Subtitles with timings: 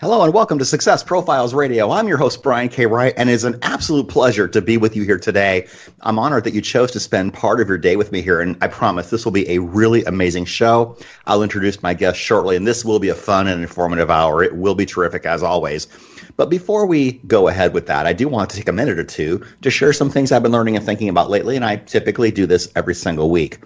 [0.00, 1.90] Hello and welcome to Success Profiles Radio.
[1.90, 2.86] I'm your host, Brian K.
[2.86, 5.66] Wright, and it is an absolute pleasure to be with you here today.
[6.02, 8.56] I'm honored that you chose to spend part of your day with me here, and
[8.62, 10.96] I promise this will be a really amazing show.
[11.26, 14.40] I'll introduce my guest shortly, and this will be a fun and informative hour.
[14.44, 15.88] It will be terrific as always.
[16.36, 19.04] But before we go ahead with that, I do want to take a minute or
[19.04, 22.30] two to share some things I've been learning and thinking about lately, and I typically
[22.30, 23.64] do this every single week.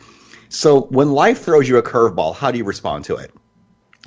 [0.49, 3.35] So when life throws you a curveball, how do you respond to it?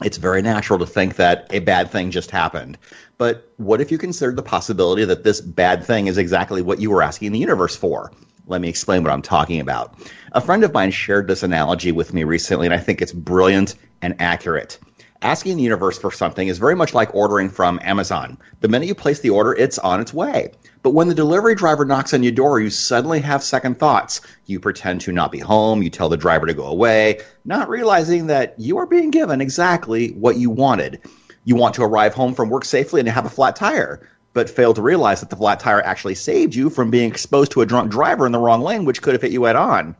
[0.03, 2.77] It's very natural to think that a bad thing just happened.
[3.17, 6.91] But what if you considered the possibility that this bad thing is exactly what you
[6.91, 8.11] were asking the universe for?
[8.47, 9.95] Let me explain what I'm talking about.
[10.33, 13.75] A friend of mine shared this analogy with me recently, and I think it's brilliant
[14.01, 14.77] and accurate.
[15.25, 18.37] Asking the universe for something is very much like ordering from Amazon.
[18.59, 20.51] The minute you place the order, it's on its way.
[20.83, 24.21] But when the delivery driver knocks on your door, you suddenly have second thoughts.
[24.45, 28.27] You pretend to not be home, you tell the driver to go away, not realizing
[28.27, 31.01] that you are being given exactly what you wanted.
[31.43, 34.75] You want to arrive home from work safely and have a flat tire, but fail
[34.75, 37.89] to realize that the flat tire actually saved you from being exposed to a drunk
[37.89, 39.95] driver in the wrong lane, which could have hit you head on.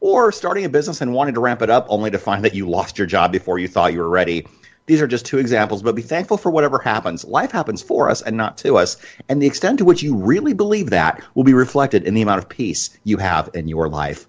[0.00, 2.66] Or starting a business and wanting to ramp it up only to find that you
[2.66, 4.46] lost your job before you thought you were ready.
[4.86, 7.24] These are just two examples, but be thankful for whatever happens.
[7.24, 8.96] Life happens for us and not to us.
[9.28, 12.38] And the extent to which you really believe that will be reflected in the amount
[12.38, 14.26] of peace you have in your life.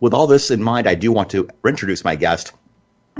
[0.00, 2.52] With all this in mind, I do want to introduce my guest.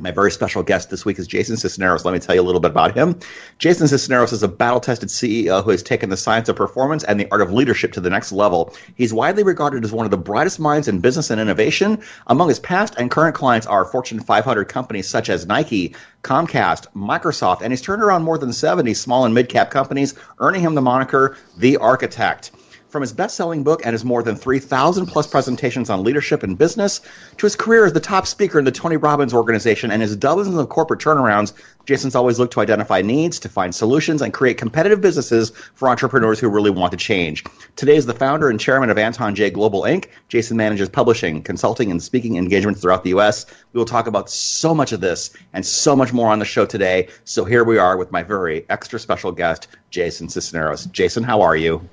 [0.00, 2.04] My very special guest this week is Jason Sisneros.
[2.04, 3.18] Let me tell you a little bit about him.
[3.58, 7.18] Jason Sisneros is a battle tested CEO who has taken the science of performance and
[7.20, 8.74] the art of leadership to the next level.
[8.96, 12.02] He's widely regarded as one of the brightest minds in business and innovation.
[12.26, 17.62] Among his past and current clients are Fortune 500 companies such as Nike, Comcast, Microsoft,
[17.62, 20.82] and he's turned around more than 70 small and mid cap companies, earning him the
[20.82, 22.50] moniker The Architect.
[22.94, 26.56] From his best selling book and his more than 3,000 plus presentations on leadership and
[26.56, 27.00] business,
[27.38, 30.56] to his career as the top speaker in the Tony Robbins organization and his dozens
[30.56, 31.54] of corporate turnarounds,
[31.86, 36.38] Jason's always looked to identify needs, to find solutions, and create competitive businesses for entrepreneurs
[36.38, 37.42] who really want to change.
[37.74, 41.90] Today, as the founder and chairman of Anton Jae Global Inc., Jason manages publishing, consulting,
[41.90, 43.44] and speaking engagements throughout the U.S.
[43.72, 46.64] We will talk about so much of this and so much more on the show
[46.64, 47.08] today.
[47.24, 50.88] So here we are with my very extra special guest, Jason Sisneros.
[50.92, 51.88] Jason, how are you?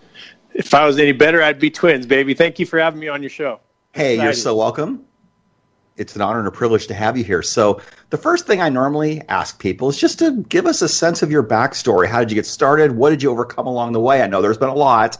[0.54, 2.34] If I was any better, I'd be twins, baby.
[2.34, 3.60] Thank you for having me on your show.
[3.94, 4.24] Hey, Excited.
[4.24, 5.06] you're so welcome.
[5.98, 7.42] It's an honor and a privilege to have you here.
[7.42, 11.22] So, the first thing I normally ask people is just to give us a sense
[11.22, 12.08] of your backstory.
[12.08, 12.94] How did you get started?
[12.94, 14.22] What did you overcome along the way?
[14.22, 15.18] I know there's been a lot.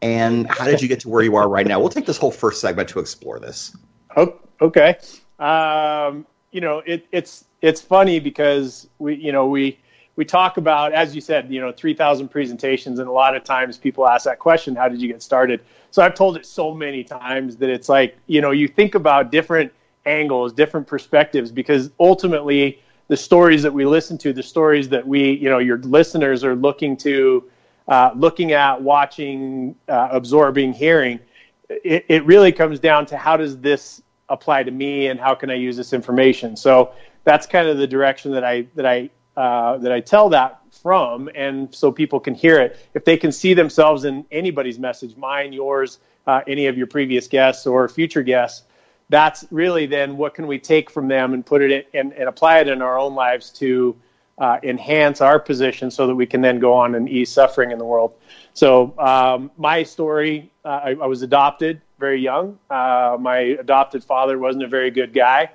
[0.00, 1.78] And how did you get to where you are right now?
[1.78, 3.76] We'll take this whole first segment to explore this.
[4.16, 4.96] Oh, okay.
[5.38, 9.78] Um, you know, it, it's it's funny because we, you know, we
[10.16, 13.78] we talk about, as you said, you know, 3,000 presentations, and a lot of times
[13.78, 15.60] people ask that question, how did you get started?
[15.90, 19.30] So I've told it so many times that it's like, you know, you think about
[19.30, 19.72] different
[20.04, 25.32] angles, different perspectives, because ultimately the stories that we listen to, the stories that we,
[25.32, 27.44] you know, your listeners are looking to,
[27.88, 31.20] uh, looking at, watching, uh, absorbing, hearing,
[31.68, 35.50] it, it really comes down to how does this apply to me and how can
[35.50, 36.56] I use this information?
[36.56, 36.92] So
[37.24, 41.30] that's kind of the direction that I that I uh, that I tell that from,
[41.34, 42.78] and so people can hear it.
[42.94, 47.28] If they can see themselves in anybody's message, mine, yours, uh, any of your previous
[47.28, 48.64] guests or future guests,
[49.08, 52.28] that's really then what can we take from them and put it in, and, and
[52.28, 53.96] apply it in our own lives to
[54.38, 57.78] uh, enhance our position so that we can then go on and ease suffering in
[57.78, 58.14] the world.
[58.54, 62.58] So um, my story, uh, I, I, was adopted very young.
[62.70, 65.50] Uh, my adopted father wasn't a very good guy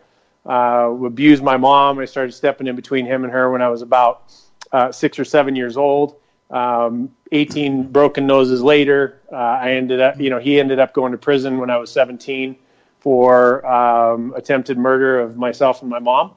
[0.48, 2.00] uh, abused my mom.
[2.00, 4.32] I started stepping in between him and her when I was about
[4.72, 6.16] uh, six or seven years old.
[6.50, 11.12] Um, 18 broken noses later, uh, I ended up, you know, he ended up going
[11.12, 12.56] to prison when I was 17
[13.00, 16.36] for um, attempted murder of myself and my mom.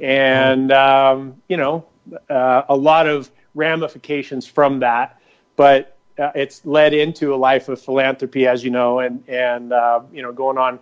[0.00, 1.86] And, um, you know,
[2.28, 5.20] uh, a lot of ramifications from that.
[5.56, 10.00] But uh, it's led into a life of philanthropy, as you know, and, and uh,
[10.12, 10.78] you know, going on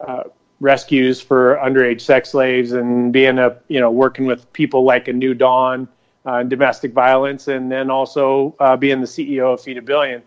[0.00, 0.24] uh,
[0.60, 5.12] rescues for underage sex slaves and being a you know working with people like a
[5.12, 5.88] New Dawn
[6.24, 10.22] uh, domestic violence, and then also uh, being the CEO of Feed a Billion.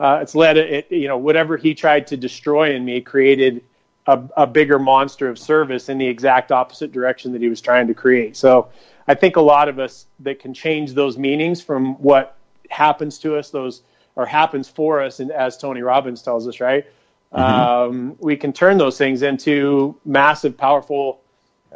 [0.00, 3.62] uh, it's led it, you know, whatever he tried to destroy in me created
[4.06, 7.86] a, a bigger monster of service in the exact opposite direction that he was trying
[7.86, 8.36] to create.
[8.36, 8.68] So
[9.06, 12.36] I think a lot of us that can change those meanings from what
[12.70, 13.82] happens to us, those
[14.16, 16.86] or happens for us, and as Tony Robbins tells us, right?
[17.34, 17.90] Mm-hmm.
[17.90, 21.20] Um, we can turn those things into massive, powerful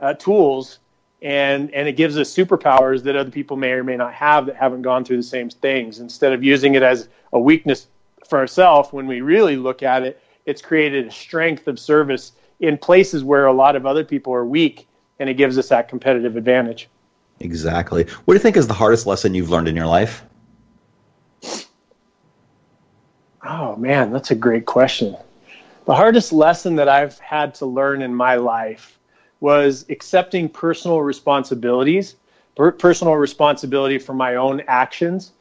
[0.01, 0.79] uh, tools,
[1.21, 4.57] and and it gives us superpowers that other people may or may not have that
[4.57, 5.99] haven't gone through the same things.
[5.99, 7.89] Instead of using it as a weakness
[8.29, 12.79] for ourselves, when we really look at it, it's created a strength of service in
[12.79, 14.87] places where a lot of other people are weak,
[15.19, 16.89] and it gives us that competitive advantage.
[17.41, 18.05] Exactly.
[18.05, 20.25] What do you think is the hardest lesson you've learned in your life?
[23.45, 25.17] Oh man, that's a great question.
[25.89, 28.99] The hardest lesson that I've had to learn in my life
[29.41, 32.17] was accepting personal responsibilities,
[32.55, 35.33] per- personal responsibility for my own actions.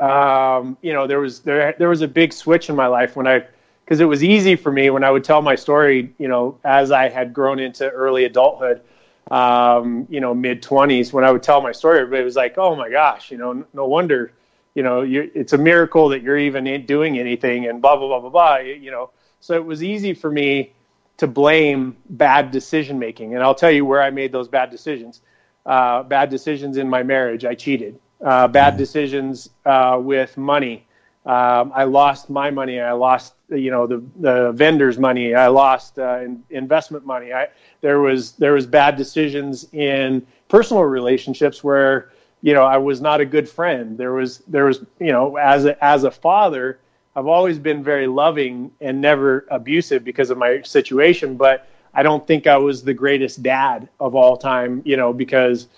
[0.00, 3.28] Um, you know, there was there there was a big switch in my life when
[3.28, 3.44] I
[3.84, 6.90] because it was easy for me when I would tell my story, you know, as
[6.90, 8.80] I had grown into early adulthood,
[9.30, 12.74] um, you know, mid 20s, when I would tell my story, everybody was like, oh
[12.74, 14.32] my gosh, you know, no wonder
[14.74, 18.30] you know, it's a miracle that you're even doing anything and blah, blah, blah, blah,
[18.30, 19.10] blah, you know.
[19.44, 20.72] So it was easy for me
[21.18, 23.34] to blame bad decision making.
[23.34, 25.20] And I'll tell you where I made those bad decisions.
[25.66, 27.44] Uh, bad decisions in my marriage.
[27.44, 28.00] I cheated.
[28.24, 28.78] Uh, bad mm-hmm.
[28.78, 30.86] decisions uh, with money.
[31.26, 32.80] Um, I lost my money.
[32.80, 35.34] I lost, you know, the, the vendor's money.
[35.34, 37.34] I lost uh, in, investment money.
[37.34, 37.48] I,
[37.82, 43.22] there was there was bad decisions in personal relationships where you know, I was not
[43.22, 43.96] a good friend.
[43.96, 46.78] There was, there was, you know, as a, as a father,
[47.16, 52.26] I've always been very loving and never abusive because of my situation, but I don't
[52.26, 55.68] think I was the greatest dad of all time, you know, because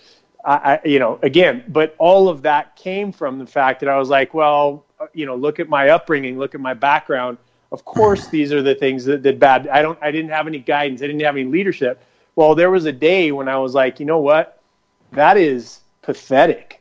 [0.44, 3.98] I, I, you know, again, but all of that came from the fact that I
[3.98, 7.36] was like, well, you know, look at my upbringing, look at my background.
[7.70, 9.68] Of course, these are the things that, that bad.
[9.68, 11.02] I don't, I didn't have any guidance.
[11.02, 12.02] I didn't have any leadership.
[12.34, 14.62] Well, there was a day when I was like, you know what?
[15.12, 16.80] That is pathetic.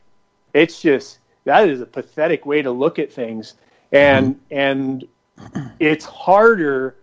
[0.54, 3.54] It's just that is a pathetic way to look at things,
[3.92, 5.06] and and
[5.78, 6.96] it's harder,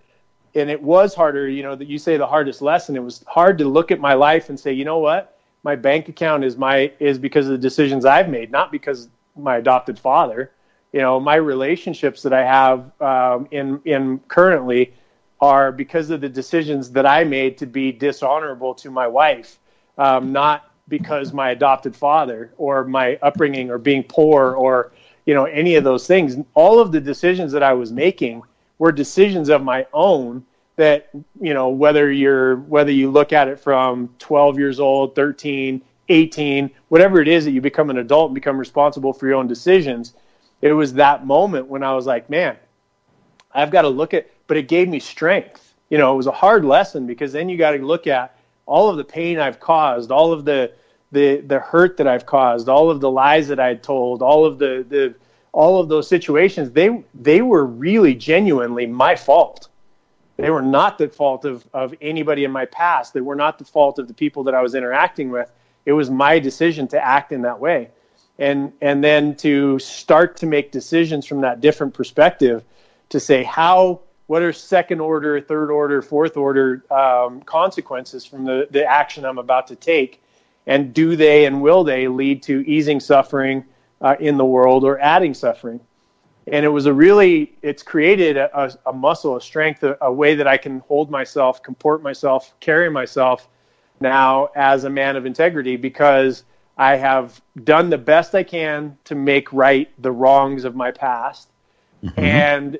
[0.55, 1.47] and it was harder.
[1.47, 2.95] You know that you say the hardest lesson.
[2.95, 6.09] It was hard to look at my life and say, you know what, my bank
[6.09, 10.51] account is my is because of the decisions I've made, not because my adopted father.
[10.91, 14.93] You know, my relationships that I have um, in in currently
[15.41, 19.59] are because of the decisions that I made to be dishonorable to my wife,
[19.97, 24.91] um, not because my adopted father or my upbringing or being poor or
[25.25, 26.37] you know any of those things.
[26.53, 28.41] All of the decisions that i was making
[28.77, 31.09] were decisions of my own that
[31.39, 36.71] you know whether you're whether you look at it from 12 years old 13 18
[36.89, 40.13] whatever it is that you become an adult and become responsible for your own decisions
[40.61, 42.57] it was that moment when i was like man
[43.53, 45.73] i've got to look at but it gave me strength.
[45.89, 48.35] You know it was a hard lesson because then you got to look at
[48.65, 50.71] all of the pain I've caused, all of the
[51.13, 54.59] the the hurt that I've caused, all of the lies that I told, all of
[54.59, 55.15] the the
[55.51, 59.69] all of those situations, they they were really genuinely my fault.
[60.37, 63.13] They were not the fault of, of anybody in my past.
[63.13, 65.51] They were not the fault of the people that I was interacting with.
[65.85, 67.91] It was my decision to act in that way.
[68.39, 72.63] And and then to start to make decisions from that different perspective
[73.09, 78.67] to say how what are second order, third order, fourth order um, consequences from the,
[78.71, 80.22] the action I'm about to take?
[80.65, 83.65] And do they and will they lead to easing suffering
[84.01, 85.79] uh, in the world or adding suffering?
[86.47, 90.35] And it was a really, it's created a, a muscle, a strength, a, a way
[90.35, 93.47] that I can hold myself, comport myself, carry myself
[94.01, 96.43] now as a man of integrity because
[96.77, 101.49] I have done the best I can to make right the wrongs of my past.
[102.03, 102.19] Mm-hmm.
[102.19, 102.79] And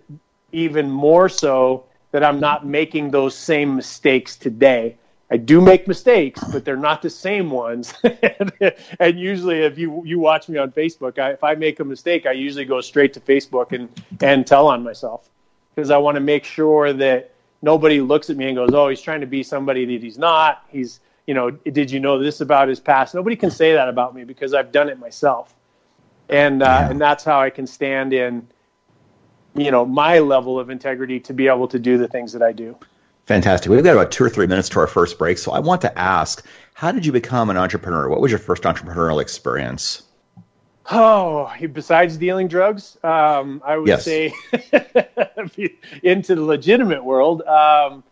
[0.52, 4.98] even more so that I'm not making those same mistakes today.
[5.34, 7.92] I do make mistakes, but they're not the same ones.
[9.00, 12.28] and usually, if you you watch me on Facebook, I, if I make a mistake,
[12.28, 13.90] I usually go straight to Facebook and
[14.22, 15.28] and tell on myself
[15.74, 17.32] because I want to make sure that
[17.64, 20.68] nobody looks at me and goes, "Oh, he's trying to be somebody that he's not."
[20.70, 23.16] He's you know, did you know this about his past?
[23.16, 25.56] Nobody can say that about me because I've done it myself,
[26.30, 26.90] and uh, yeah.
[26.92, 28.48] and that's how I can stand in
[29.56, 32.52] you know my level of integrity to be able to do the things that I
[32.52, 32.78] do.
[33.26, 33.72] Fantastic.
[33.72, 35.98] We've got about two or three minutes to our first break, so I want to
[35.98, 38.10] ask: How did you become an entrepreneur?
[38.10, 40.04] What was your first entrepreneurial experience?
[40.92, 44.04] Oh, besides dealing drugs, um, I would yes.
[44.04, 44.34] say
[46.04, 47.42] into the legitimate world.
[47.44, 48.04] Um,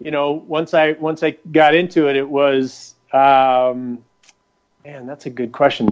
[0.00, 4.04] you know, once I once I got into it, it was um,
[4.84, 5.90] man, that's a good question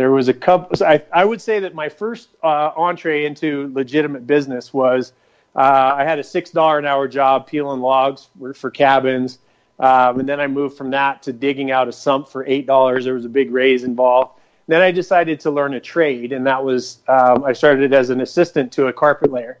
[0.00, 0.82] there was a couple.
[0.82, 5.12] I, I would say that my first uh, entree into legitimate business was
[5.54, 9.38] uh, I had a six dollar an hour job peeling logs for, for cabins,
[9.78, 13.04] um, and then I moved from that to digging out a sump for eight dollars.
[13.04, 14.38] There was a big raise involved.
[14.68, 18.20] Then I decided to learn a trade, and that was um, I started as an
[18.20, 19.58] assistant to a carpet layer,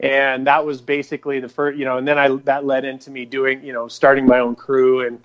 [0.00, 1.78] and that was basically the first.
[1.78, 4.54] You know, and then I that led into me doing you know starting my own
[4.54, 5.22] crew and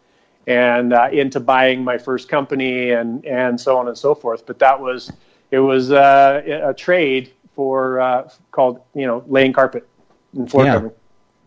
[0.47, 4.45] and uh, into buying my first company and and so on and so forth.
[4.45, 5.11] But that was
[5.51, 9.87] it was uh, a trade for uh, called you know laying carpet
[10.35, 10.73] and floor yeah.
[10.73, 10.93] covering.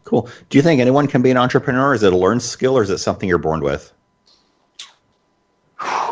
[0.04, 0.28] Cool.
[0.50, 1.94] Do you think anyone can be an entrepreneur?
[1.94, 3.92] Is it a learned skill, or is it something you're born with?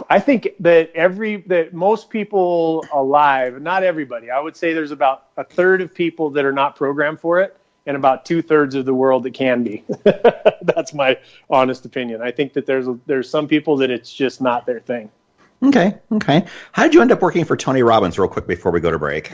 [0.08, 5.28] I think that every that most people alive, not everybody, I would say there's about
[5.37, 7.56] a third of people that are not programmed for it,
[7.87, 9.84] and about two thirds of the world that can be.
[10.62, 11.18] That's my
[11.49, 12.22] honest opinion.
[12.22, 15.11] I think that there's there's some people that it's just not their thing.
[15.62, 16.44] Okay, okay.
[16.72, 18.99] How did you end up working for Tony Robbins, real quick before we go to
[18.99, 19.32] break?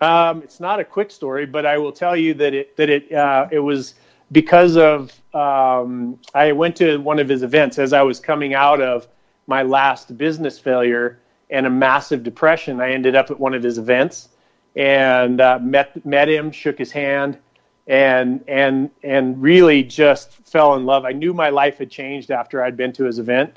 [0.00, 3.12] Um, it's not a quick story, but I will tell you that it that it
[3.12, 3.94] uh, it was
[4.32, 8.80] because of um, I went to one of his events as I was coming out
[8.80, 9.06] of
[9.46, 11.20] my last business failure
[11.50, 12.80] and a massive depression.
[12.80, 14.30] I ended up at one of his events
[14.76, 17.38] and uh, met met him, shook his hand,
[17.86, 21.04] and and and really just fell in love.
[21.04, 23.56] I knew my life had changed after I'd been to his event,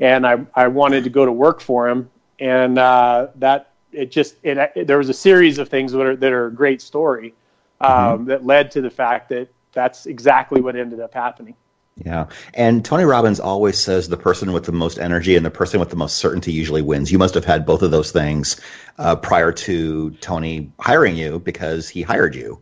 [0.00, 2.10] and I I wanted to go to work for him,
[2.40, 6.16] and uh, that it just it, it, there was a series of things that are
[6.16, 7.34] that are a great story
[7.80, 8.24] um, mm-hmm.
[8.26, 11.54] that led to the fact that that's exactly what ended up happening.
[11.96, 12.26] Yeah.
[12.54, 15.90] And Tony Robbins always says the person with the most energy and the person with
[15.90, 17.12] the most certainty usually wins.
[17.12, 18.60] You must have had both of those things
[18.98, 22.60] uh, prior to Tony hiring you because he hired you.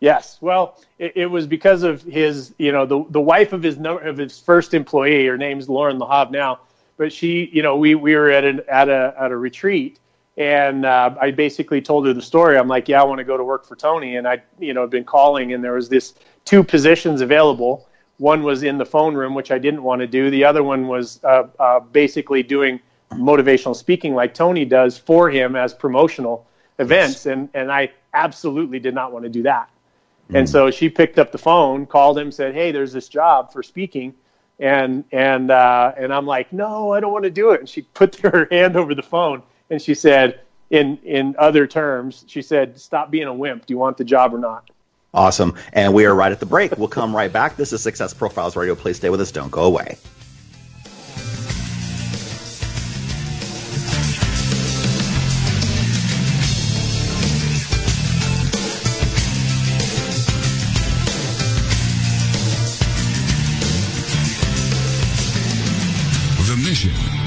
[0.00, 3.78] Yes, well, it, it, was because of his, you know, the the wife of his
[3.78, 5.26] of his first employee.
[5.26, 6.60] Her name's Lauren Lahav now,
[6.98, 9.98] but she, you know, we we were at an at a at a retreat,
[10.36, 12.58] and uh, I basically told her the story.
[12.58, 14.82] I'm like, yeah, I want to go to work for Tony, and I, you know,
[14.82, 16.14] had been calling, and there was this
[16.44, 17.88] two positions available.
[18.18, 20.30] One was in the phone room, which I didn't want to do.
[20.30, 22.80] The other one was uh, uh, basically doing
[23.12, 26.46] motivational speaking, like Tony does for him as promotional
[26.78, 27.26] events, yes.
[27.26, 29.70] and and I absolutely did not want to do that.
[30.32, 33.62] And so she picked up the phone, called him, said, "Hey, there's this job for
[33.62, 34.14] speaking,"
[34.58, 37.82] and and uh, and I'm like, "No, I don't want to do it." And she
[37.82, 39.42] put her hand over the phone
[39.74, 40.40] and she said,
[40.70, 43.66] in in other terms, she said, "Stop being a wimp.
[43.66, 44.70] Do you want the job or not?"
[45.12, 45.56] Awesome.
[45.72, 46.76] And we are right at the break.
[46.78, 47.56] We'll come right back.
[47.56, 48.74] This is Success Profiles Radio.
[48.74, 49.30] Please stay with us.
[49.30, 49.98] Don't go away.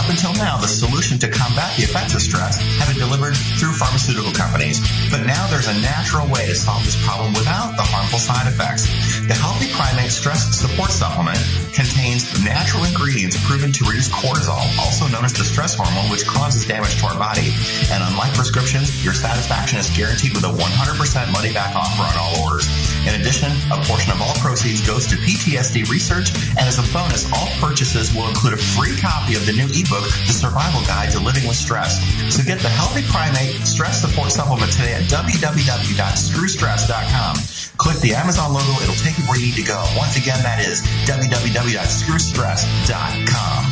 [0.00, 3.76] Up until now, the solution to combat the effects of stress have been delivered through
[3.76, 4.80] pharmaceutical companies.
[5.12, 8.88] But now there's a natural way to solve this problem without the harmful side effects.
[9.28, 11.36] The Healthy Primate Stress Support Supplement
[11.76, 16.64] contains natural ingredients proven to reduce cortisol, also known as the stress hormone, which causes
[16.64, 17.52] damage to our body.
[17.92, 22.48] And unlike prescriptions, your satisfaction is guaranteed with a 100% money back offer on all
[22.48, 22.64] orders.
[23.06, 27.24] In addition, a portion of all proceeds goes to PTSD research, and as a bonus,
[27.32, 31.20] all purchases will include a free copy of the new ebook, The Survival Guide to
[31.20, 31.98] Living with Stress.
[32.28, 37.36] So get the Healthy Primate Stress Support Supplement today at www.screwstress.com.
[37.78, 39.82] Click the Amazon logo, it'll take you where you need to go.
[39.96, 43.64] Once again, that is www.screwstress.com.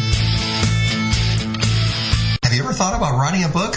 [2.42, 3.76] Have you ever thought about writing a book?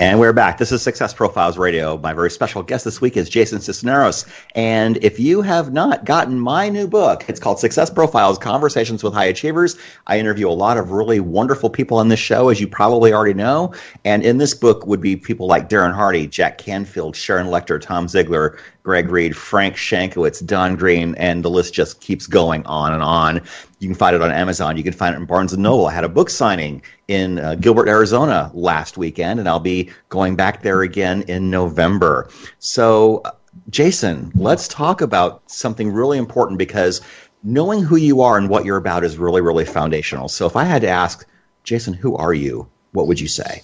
[0.00, 0.58] And we're back.
[0.58, 1.98] This is Success Profiles Radio.
[1.98, 4.28] My very special guest this week is Jason Sisneros.
[4.54, 9.12] And if you have not gotten my new book, it's called Success Profiles Conversations with
[9.12, 9.76] High Achievers.
[10.06, 13.34] I interview a lot of really wonderful people on this show, as you probably already
[13.34, 13.74] know.
[14.04, 18.06] And in this book would be people like Darren Hardy, Jack Canfield, Sharon Lechter, Tom
[18.06, 18.56] Ziglar,
[18.88, 23.42] Greg Reid, Frank Shankwitz, Don Green, and the list just keeps going on and on.
[23.80, 24.78] You can find it on Amazon.
[24.78, 25.88] You can find it in Barnes and Noble.
[25.88, 30.36] I had a book signing in uh, Gilbert, Arizona last weekend, and I'll be going
[30.36, 32.30] back there again in November.
[32.60, 33.32] So, uh,
[33.68, 37.02] Jason, let's talk about something really important because
[37.42, 40.28] knowing who you are and what you're about is really, really foundational.
[40.30, 41.28] So, if I had to ask,
[41.62, 42.66] Jason, who are you?
[42.92, 43.60] What would you say?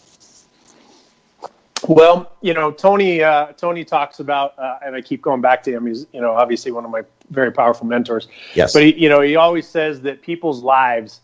[1.89, 3.23] Well, you know, Tony.
[3.23, 5.87] Uh, Tony talks about, uh, and I keep going back to him.
[5.87, 8.29] He's, you know, obviously one of my very powerful mentors.
[8.55, 8.73] Yes.
[8.73, 11.21] But he, you know, he always says that people's lives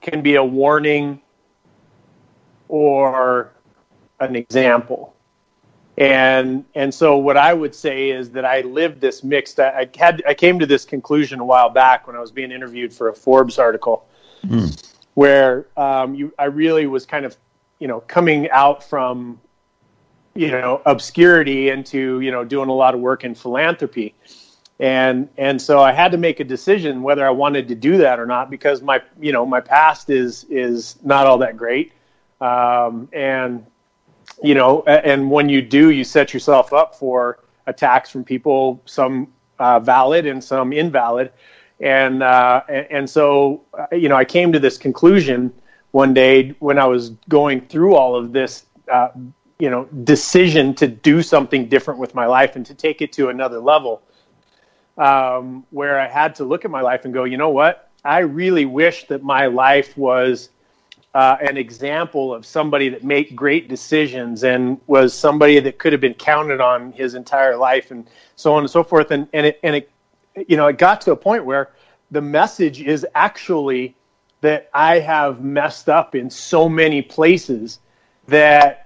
[0.00, 1.20] can be a warning
[2.68, 3.52] or
[4.18, 5.14] an example.
[5.98, 9.60] And and so what I would say is that I lived this mixed.
[9.60, 12.50] I, I had I came to this conclusion a while back when I was being
[12.50, 14.06] interviewed for a Forbes article,
[14.42, 14.94] mm.
[15.14, 17.36] where um, you I really was kind of
[17.78, 19.38] you know coming out from
[20.34, 24.14] you know obscurity into you know doing a lot of work in philanthropy.
[24.80, 28.18] And and so I had to make a decision whether I wanted to do that
[28.18, 31.92] or not because my you know my past is is not all that great.
[32.40, 33.66] Um, and
[34.42, 39.28] you know and when you do you set yourself up for attacks from people some
[39.58, 41.30] uh, valid and some invalid.
[41.80, 45.52] And uh, and so uh, you know I came to this conclusion
[45.92, 49.08] one day when I was going through all of this uh,
[49.62, 53.28] you know decision to do something different with my life and to take it to
[53.28, 54.02] another level
[54.98, 57.88] um, where i had to look at my life and go you know what?
[58.04, 60.50] I really wish that my life was
[61.14, 66.00] uh, an example of somebody that made great decisions and was somebody that could have
[66.00, 69.10] been counted on his entire life and so on and so forth.
[69.10, 69.90] And and it, and it
[70.48, 71.70] you know it got to a point where
[72.10, 73.94] the message is actually
[74.40, 77.78] that i have messed up in so many places
[78.26, 78.81] that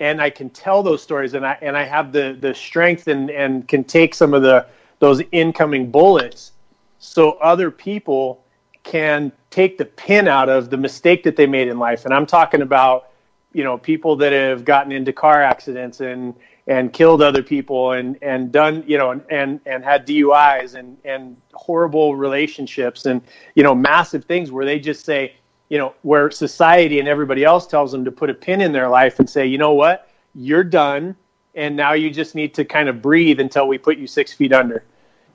[0.00, 3.30] and I can tell those stories, and I and I have the the strength and
[3.30, 4.66] and can take some of the
[4.98, 6.52] those incoming bullets,
[6.98, 8.42] so other people
[8.82, 12.04] can take the pin out of the mistake that they made in life.
[12.04, 13.10] And I'm talking about,
[13.52, 16.34] you know, people that have gotten into car accidents and
[16.66, 20.96] and killed other people and and done, you know, and and, and had DUIs and
[21.04, 23.20] and horrible relationships and
[23.54, 25.34] you know massive things where they just say
[25.70, 28.88] you know, where society and everybody else tells them to put a pin in their
[28.88, 31.16] life and say, you know what, you're done,
[31.54, 34.52] and now you just need to kind of breathe until we put you six feet
[34.52, 34.84] under.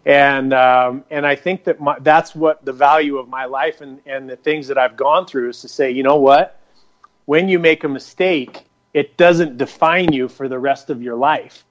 [0.06, 4.00] And um, and I think that my, that's what the value of my life and
[4.06, 6.62] and the things that I've gone through is to say, you know what,
[7.26, 11.64] when you make a mistake, it doesn't define you for the rest of your life.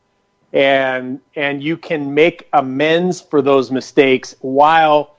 [0.53, 5.14] And and you can make amends for those mistakes while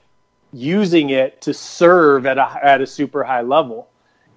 [0.56, 3.90] using it to serve at a at a super high level.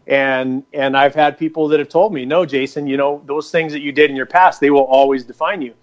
[0.07, 3.73] And and I've had people that have told me, "No, Jason, you know, those things
[3.73, 5.75] that you did in your past, they will always define you."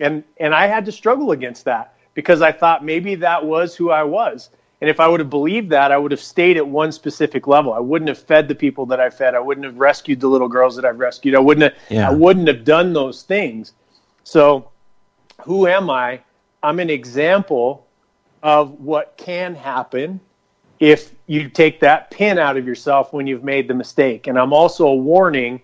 [0.00, 3.90] And and I had to struggle against that because I thought maybe that was who
[3.90, 4.50] I was.
[4.80, 7.72] And if I would have believed that, I would have stayed at one specific level.
[7.72, 9.34] I wouldn't have fed the people that I fed.
[9.34, 11.36] I wouldn't have rescued the little girls that I've rescued.
[11.36, 12.08] I wouldn't have, yeah.
[12.08, 13.74] I wouldn't have done those things.
[14.24, 14.70] So,
[15.42, 16.20] who am I?
[16.64, 17.86] I'm an example
[18.42, 20.20] of what can happen
[20.80, 24.26] if you take that pin out of yourself when you've made the mistake.
[24.26, 25.60] And I'm also a warning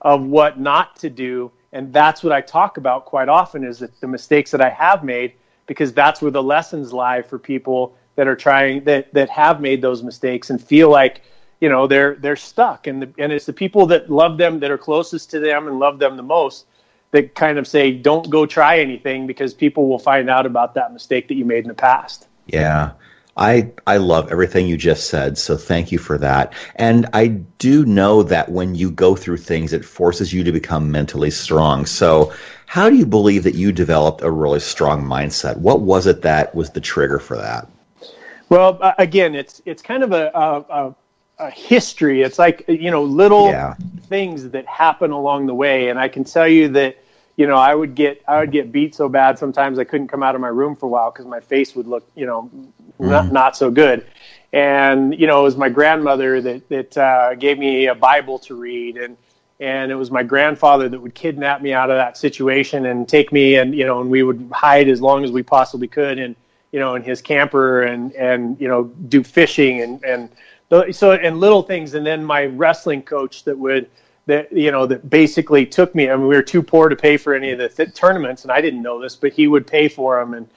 [0.00, 1.50] of what not to do.
[1.72, 5.02] And that's what I talk about quite often is that the mistakes that I have
[5.02, 5.32] made,
[5.66, 9.80] because that's where the lessons lie for people that are trying that that have made
[9.80, 11.22] those mistakes and feel like
[11.60, 14.70] you know they're they're stuck and the, and it's the people that love them that
[14.70, 16.66] are closest to them and love them the most
[17.12, 20.92] that kind of say, don't go try anything because people will find out about that
[20.92, 22.26] mistake that you made in the past.
[22.46, 22.92] Yeah.
[23.36, 26.52] I I love everything you just said, so thank you for that.
[26.76, 30.90] And I do know that when you go through things, it forces you to become
[30.90, 31.86] mentally strong.
[31.86, 32.32] So,
[32.66, 35.56] how do you believe that you developed a really strong mindset?
[35.56, 37.68] What was it that was the trigger for that?
[38.50, 40.94] Well, again, it's it's kind of a, a,
[41.38, 42.20] a history.
[42.20, 43.76] It's like you know little yeah.
[44.08, 47.01] things that happen along the way, and I can tell you that
[47.36, 50.22] you know, I would get I would get beat so bad sometimes I couldn't come
[50.22, 52.70] out of my room for a while because my face would look, you know, mm.
[52.98, 54.06] not not so good.
[54.52, 58.54] And you know, it was my grandmother that that uh, gave me a Bible to
[58.54, 59.16] read, and
[59.60, 63.32] and it was my grandfather that would kidnap me out of that situation and take
[63.32, 66.36] me, and you know, and we would hide as long as we possibly could, and
[66.70, 70.28] you know, in his camper, and and you know, do fishing and and
[70.90, 73.88] so and little things, and then my wrestling coach that would
[74.26, 76.08] that you know that basically took me.
[76.08, 78.52] I mean, we were too poor to pay for any of the th- tournaments, and
[78.52, 80.48] I didn't know this, but he would pay for them, and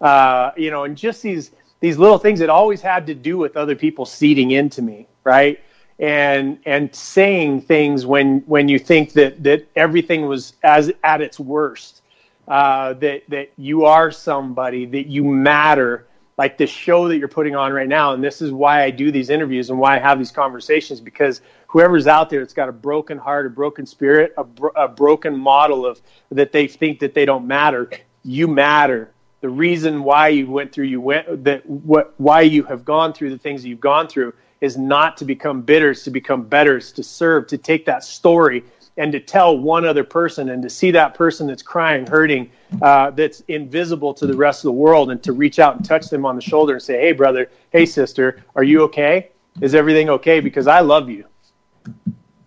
[0.00, 3.56] uh, you know, and just these these little things that always had to do with
[3.56, 5.60] other people seeding into me, right?
[5.98, 11.40] And and saying things when when you think that that everything was as at its
[11.40, 12.02] worst,
[12.48, 16.06] uh, that that you are somebody, that you matter,
[16.36, 19.10] like this show that you're putting on right now, and this is why I do
[19.10, 21.40] these interviews and why I have these conversations because
[21.74, 25.36] whoever's out there that's got a broken heart, a broken spirit, a, bro- a broken
[25.36, 27.90] model of that they think that they don't matter,
[28.22, 29.10] you matter.
[29.40, 33.30] The reason why you went through you went that what why you have gone through
[33.30, 37.48] the things you've gone through is not to become bitters, to become betters, to serve,
[37.48, 38.62] to take that story
[38.96, 43.10] and to tell one other person and to see that person that's crying, hurting, uh,
[43.10, 46.24] that's invisible to the rest of the world, and to reach out and touch them
[46.24, 49.30] on the shoulder and say, "Hey, brother, hey, sister, are you okay?
[49.60, 50.38] Is everything okay?
[50.38, 51.24] Because I love you."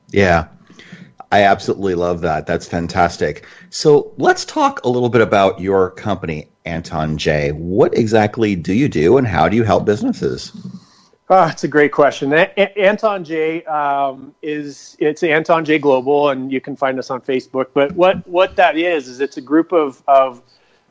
[0.10, 0.48] Yeah,
[1.32, 2.46] I absolutely love that.
[2.46, 3.46] That's fantastic.
[3.70, 7.54] So let's talk a little bit about your company, Anton Jae.
[7.54, 10.52] What exactly do you do and how do you help businesses?
[11.30, 12.32] Oh, it's a great question.
[12.32, 17.20] A- Anton Jae um, is it's Anton Jae Global, and you can find us on
[17.20, 17.68] Facebook.
[17.74, 20.42] But what what that is is it's a group of of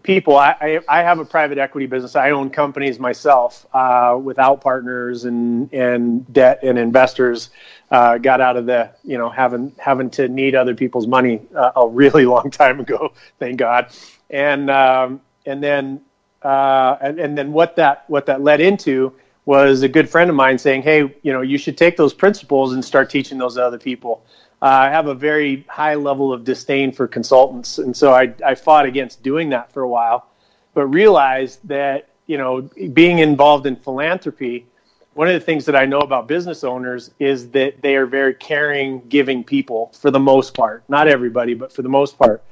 [0.07, 0.37] people.
[0.37, 2.17] I, I, I have a private equity business.
[2.17, 7.51] I own companies myself uh, without partners and and debt and investors
[7.91, 11.73] uh, got out of the you know having having to need other people's money uh,
[11.77, 13.13] a really long time ago.
[13.39, 13.93] Thank God.
[14.31, 16.01] And um, and then
[16.43, 19.13] uh, and, and then what that what that led into
[19.45, 22.73] was a good friend of mine saying, "Hey, you know, you should take those principles
[22.73, 24.25] and start teaching those other people."
[24.67, 28.57] Uh, I have a very high level of disdain for consultants, and so I, I
[28.57, 30.27] fought against doing that for a while,
[30.75, 34.67] but realized that you know being involved in philanthropy
[35.15, 38.35] one of the things that I know about business owners is that they are very
[38.35, 40.83] caring, giving people for the most part.
[40.91, 42.43] Not everybody, but for the most part.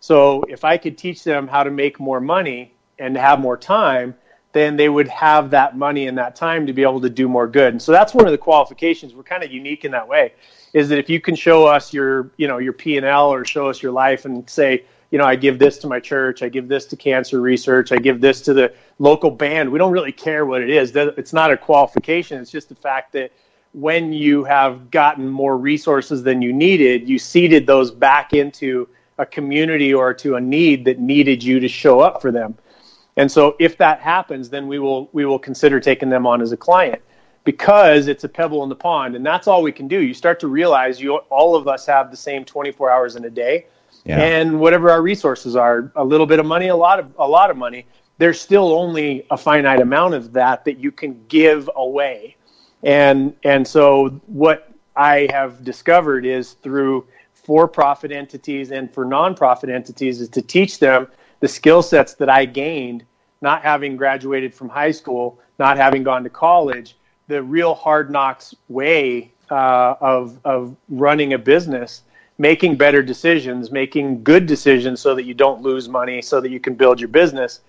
[0.00, 4.14] So if I could teach them how to make more money and have more time,
[4.52, 7.46] then they would have that money and that time to be able to do more
[7.46, 7.72] good.
[7.72, 9.14] And so that's one of the qualifications.
[9.14, 10.34] We're kind of unique in that way,
[10.72, 13.44] is that if you can show us your, you know, your P and L or
[13.44, 16.48] show us your life and say, you know, I give this to my church, I
[16.48, 19.70] give this to cancer research, I give this to the local band.
[19.70, 20.94] We don't really care what it is.
[20.94, 22.40] It's not a qualification.
[22.40, 23.32] It's just the fact that
[23.72, 29.26] when you have gotten more resources than you needed, you seeded those back into a
[29.26, 32.56] community or to a need that needed you to show up for them.
[33.16, 36.52] And so if that happens, then we will we will consider taking them on as
[36.52, 37.02] a client
[37.44, 40.00] because it's a pebble in the pond and that's all we can do.
[40.00, 43.30] You start to realize you all of us have the same 24 hours in a
[43.30, 43.66] day
[44.04, 44.20] yeah.
[44.20, 47.50] and whatever our resources are, a little bit of money, a lot of a lot
[47.50, 47.86] of money.
[48.18, 52.36] There's still only a finite amount of that that you can give away,
[52.82, 60.20] and and so what I have discovered is through for-profit entities and for nonprofit entities
[60.20, 61.08] is to teach them
[61.40, 63.04] the skill sets that I gained,
[63.40, 66.96] not having graduated from high school, not having gone to college,
[67.30, 72.02] the real hard knocks way uh, of of running a business
[72.40, 76.58] making better decisions, making good decisions so that you don't lose money, so that you
[76.58, 77.60] can build your business.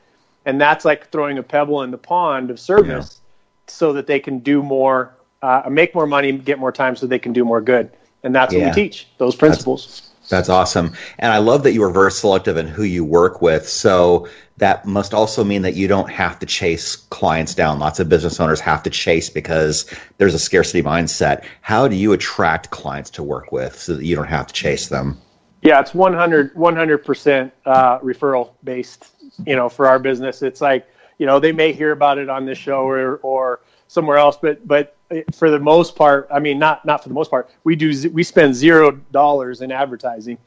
[0.46, 3.74] And that's like throwing a pebble in the pond of service yeah.
[3.74, 7.20] so that they can do more, uh, make more money, get more time so they
[7.20, 7.92] can do more good.
[8.24, 8.68] And that's yeah.
[8.68, 9.86] what we teach, those principles.
[9.86, 10.94] That's- that's awesome.
[11.20, 13.68] And I love that you are very selective in who you work with.
[13.68, 17.80] So that must also mean that you don't have to chase clients down.
[17.80, 21.44] Lots of business owners have to chase because there's a scarcity mindset.
[21.62, 24.88] How do you attract clients to work with so that you don't have to chase
[24.88, 25.20] them?
[25.62, 29.08] Yeah, it's 100 100% uh, referral based.
[29.46, 32.46] You know, for our business, it's like you know they may hear about it on
[32.46, 34.96] this show or or somewhere else, but but
[35.34, 38.24] for the most part, I mean, not not for the most part, we do we
[38.24, 40.38] spend zero dollars in advertising,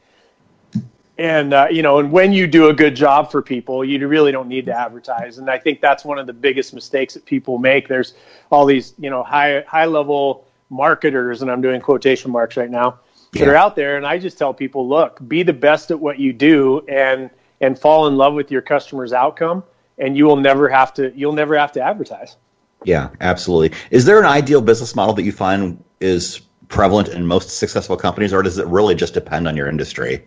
[1.17, 4.31] and uh, you know, and when you do a good job for people, you really
[4.31, 7.57] don't need to advertise, and I think that's one of the biggest mistakes that people
[7.57, 7.87] make.
[7.87, 8.13] There's
[8.51, 12.99] all these you know high high level marketers, and I'm doing quotation marks right now
[13.33, 13.45] yeah.
[13.45, 16.19] that are out there, and I just tell people, look, be the best at what
[16.19, 17.29] you do, and
[17.61, 19.63] and fall in love with your customer's outcome,
[19.97, 22.35] and you will never have to you'll never have to advertise.
[22.83, 23.77] Yeah, absolutely.
[23.89, 28.33] Is there an ideal business model that you find is prevalent in most successful companies,
[28.33, 30.23] or does it really just depend on your industry?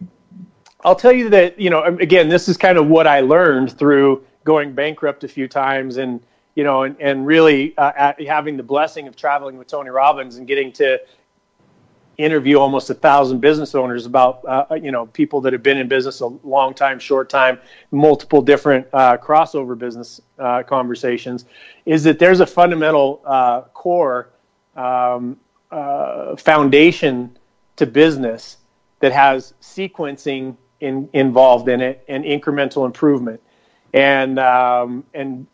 [0.85, 4.25] I'll tell you that, you know, again, this is kind of what I learned through
[4.45, 6.21] going bankrupt a few times and,
[6.55, 10.47] you know, and, and really uh, having the blessing of traveling with Tony Robbins and
[10.47, 11.01] getting to
[12.19, 15.89] interview almost a thousand business owners about uh, you know people that have been in
[15.89, 17.59] business a long time, short time,
[17.91, 21.45] multiple different uh, crossover business uh, conversations,
[21.87, 24.31] is that there's a fundamental uh, core
[24.77, 25.39] um,
[25.71, 27.37] uh, foundation
[27.77, 28.57] to business
[29.01, 33.41] that has sequencing in, involved in it and incremental improvement.
[33.95, 35.47] And um, and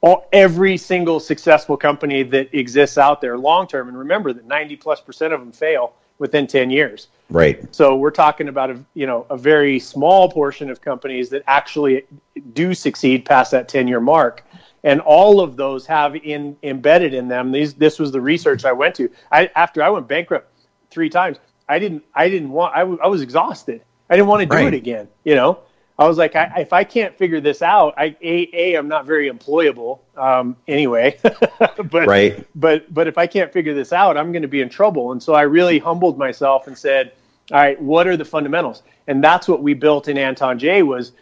[0.00, 4.76] all, every single successful company that exists out there long term, and remember that 90
[4.76, 7.08] plus percent of them fail within 10 years.
[7.28, 7.74] Right.
[7.74, 12.04] So we're talking about a you know a very small portion of companies that actually
[12.52, 14.44] do succeed past that 10 year mark.
[14.84, 17.50] And all of those have in embedded in them.
[17.50, 19.10] These this was the research I went to.
[19.32, 20.48] I after I went bankrupt
[20.90, 23.82] three times, I didn't I didn't want I, w- I was exhausted.
[24.08, 24.72] I didn't want to do right.
[24.72, 25.08] it again.
[25.24, 25.58] You know,
[25.98, 29.06] I was like, I, if I can't figure this out, I a, a I'm not
[29.06, 31.18] very employable um, anyway.
[31.22, 32.46] but right.
[32.54, 35.12] but but if I can't figure this out, I'm going to be in trouble.
[35.12, 37.12] And so I really humbled myself and said,
[37.50, 38.82] all right, what are the fundamentals?
[39.06, 41.12] And that's what we built in Anton Jae was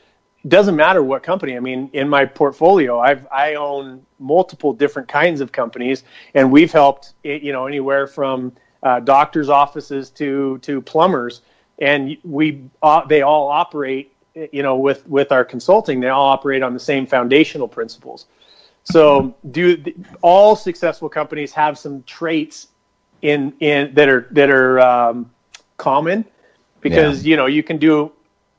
[0.47, 1.57] doesn't matter what company.
[1.57, 6.73] I mean, in my portfolio, I've I own multiple different kinds of companies, and we've
[6.73, 11.43] helped you know anywhere from uh, doctors' offices to to plumbers,
[11.79, 16.63] and we uh, they all operate you know with with our consulting they all operate
[16.63, 18.27] on the same foundational principles
[18.85, 19.83] so do
[20.23, 22.69] all successful companies have some traits
[23.23, 25.31] in in that are that are um,
[25.77, 26.25] common
[26.81, 27.31] because yeah.
[27.31, 28.13] you know you can do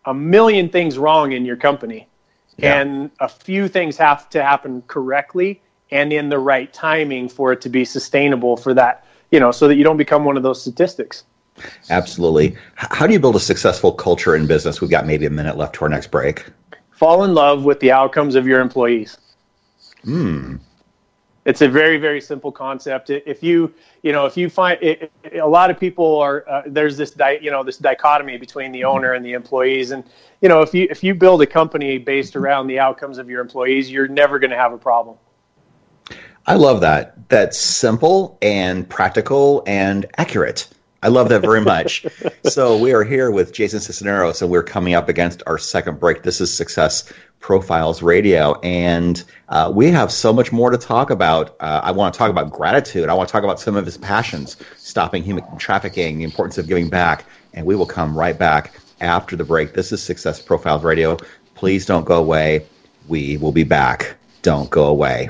[0.05, 2.07] a million things wrong in your company
[2.57, 2.79] yeah.
[2.79, 5.61] and a few things have to happen correctly
[5.91, 9.67] and in the right timing for it to be sustainable for that you know so
[9.67, 11.25] that you don't become one of those statistics
[11.89, 12.55] Absolutely.
[12.75, 14.81] How do you build a successful culture in business?
[14.81, 16.45] We've got maybe a minute left to our next break.
[16.91, 19.17] Fall in love with the outcomes of your employees.
[20.03, 20.57] Hmm.
[21.45, 23.11] It's a very, very simple concept.
[23.11, 26.97] If you, you know, if you find it, a lot of people are uh, there's
[26.97, 30.03] this, di, you know, this dichotomy between the owner and the employees, and
[30.41, 33.41] you know, if you if you build a company based around the outcomes of your
[33.41, 35.17] employees, you're never going to have a problem.
[36.47, 37.29] I love that.
[37.29, 40.67] That's simple and practical and accurate.
[41.05, 42.03] I love that very much.
[42.45, 46.23] so we are here with Jason Sisneros, and we're coming up against our second break.
[46.23, 51.57] This is Success Profiles Radio, and uh, we have so much more to talk about.
[51.59, 53.07] Uh, I want to talk about gratitude.
[53.07, 56.67] I want to talk about some of his passions, stopping human trafficking, the importance of
[56.67, 59.75] giving back, and we will come right back after the break.
[59.75, 61.17] This is Success Profiles Radio.
[61.53, 62.65] Please don't go away.
[63.07, 64.15] We will be back.
[64.41, 65.29] Don't go away.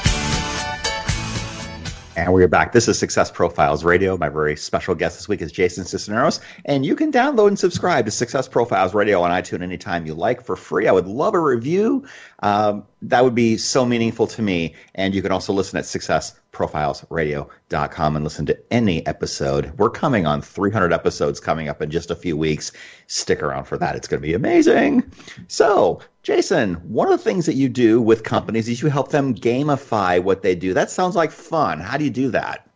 [2.17, 2.73] And we're back.
[2.73, 4.17] This is Success Profiles Radio.
[4.17, 6.41] My very special guest this week is Jason Sisneros.
[6.65, 10.43] And you can download and subscribe to Success Profiles Radio on iTunes anytime you like
[10.43, 10.89] for free.
[10.89, 12.05] I would love a review.
[12.43, 14.75] Um, that would be so meaningful to me.
[14.93, 19.71] And you can also listen at successprofilesradio.com and listen to any episode.
[19.77, 22.73] We're coming on 300 episodes coming up in just a few weeks.
[23.07, 23.95] Stick around for that.
[23.95, 25.09] It's going to be amazing.
[25.47, 29.33] So, Jason, one of the things that you do with companies is you help them
[29.33, 30.73] gamify what they do.
[30.73, 31.79] That sounds like fun.
[31.79, 32.69] How do you do that?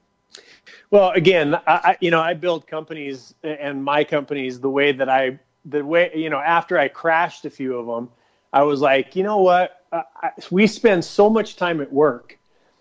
[0.89, 5.39] Well, again, I, you know, I build companies and my companies the way that I,
[5.65, 8.09] the way, you know, after I crashed a few of them,
[8.51, 9.81] I was like, you know what?
[9.91, 12.39] I, we spend so much time at work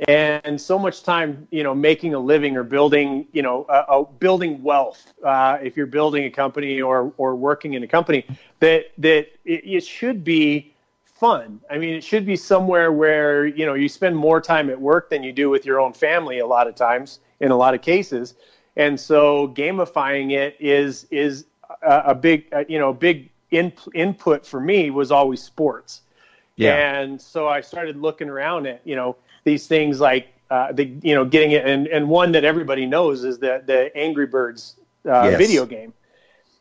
[0.09, 4.03] and so much time, you know, making a living or building, you know, uh, uh,
[4.03, 5.13] building wealth.
[5.23, 8.27] Uh, if you're building a company or or working in a company,
[8.61, 10.73] that that it, it should be
[11.05, 11.61] fun.
[11.71, 15.11] I mean, it should be somewhere where you know you spend more time at work
[15.11, 16.41] than you do with your own family.
[16.41, 18.35] A lot of times, in a lot of cases,
[18.77, 21.47] and so gamifying it is is
[21.83, 26.03] a, a big, uh, you know, big in, input for me was always sports.
[26.57, 27.01] Yeah.
[27.01, 31.15] And so I started looking around at, you know, these things like uh, the you
[31.15, 34.77] know getting it and, and one that everybody knows is the the Angry Birds
[35.07, 35.39] uh, yes.
[35.39, 35.93] video game,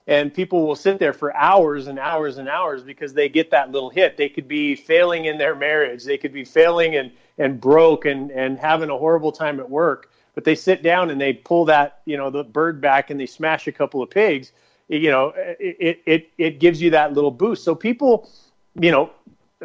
[0.08, 3.72] and people will sit there for hours and hours and hours because they get that
[3.72, 4.16] little hit.
[4.16, 8.32] They could be failing in their marriage, they could be failing and and broke and
[8.32, 12.02] and having a horrible time at work, but they sit down and they pull that
[12.06, 14.52] you know the bird back and they smash a couple of pigs.
[14.88, 17.64] You know, it it it gives you that little boost.
[17.64, 18.30] So people,
[18.80, 19.10] you know,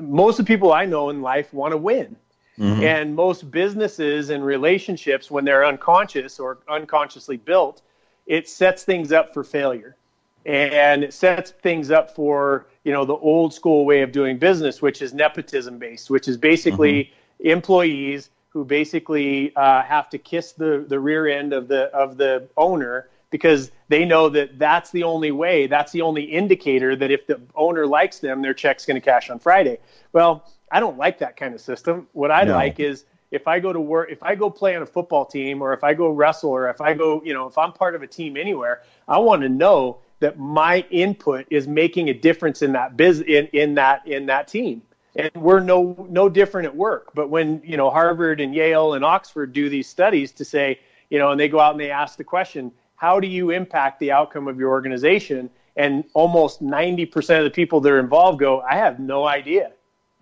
[0.01, 2.17] most of the people I know in life want to win
[2.59, 2.83] Mm-hmm.
[2.83, 7.83] And most businesses and relationships, when they're unconscious or unconsciously built,
[8.27, 9.97] it sets things up for failure.
[10.45, 14.81] And it sets things up for, you know, the old school way of doing business,
[14.81, 17.49] which is nepotism based, which is basically mm-hmm.
[17.49, 22.49] employees who basically uh, have to kiss the, the rear end of the of the
[22.57, 27.27] owner because they know that that's the only way, that's the only indicator that if
[27.27, 29.79] the owner likes them, their check's going to cash on Friday.
[30.13, 32.07] Well, I don't like that kind of system.
[32.13, 32.53] What I no.
[32.53, 35.63] like is if I go to work, if I go play on a football team,
[35.63, 38.03] or if I go wrestle, or if I go, you know, if I'm part of
[38.03, 42.73] a team anywhere, I want to know that my input is making a difference in
[42.73, 44.83] that biz in, in that in that team.
[45.17, 47.11] And we're no no different at work.
[47.15, 51.19] But when you know Harvard and Yale and Oxford do these studies to say, you
[51.19, 54.13] know, and they go out and they ask the question, how do you impact the
[54.13, 55.51] outcome of your organization?
[55.77, 59.71] And almost 90% of the people that are involved go, I have no idea.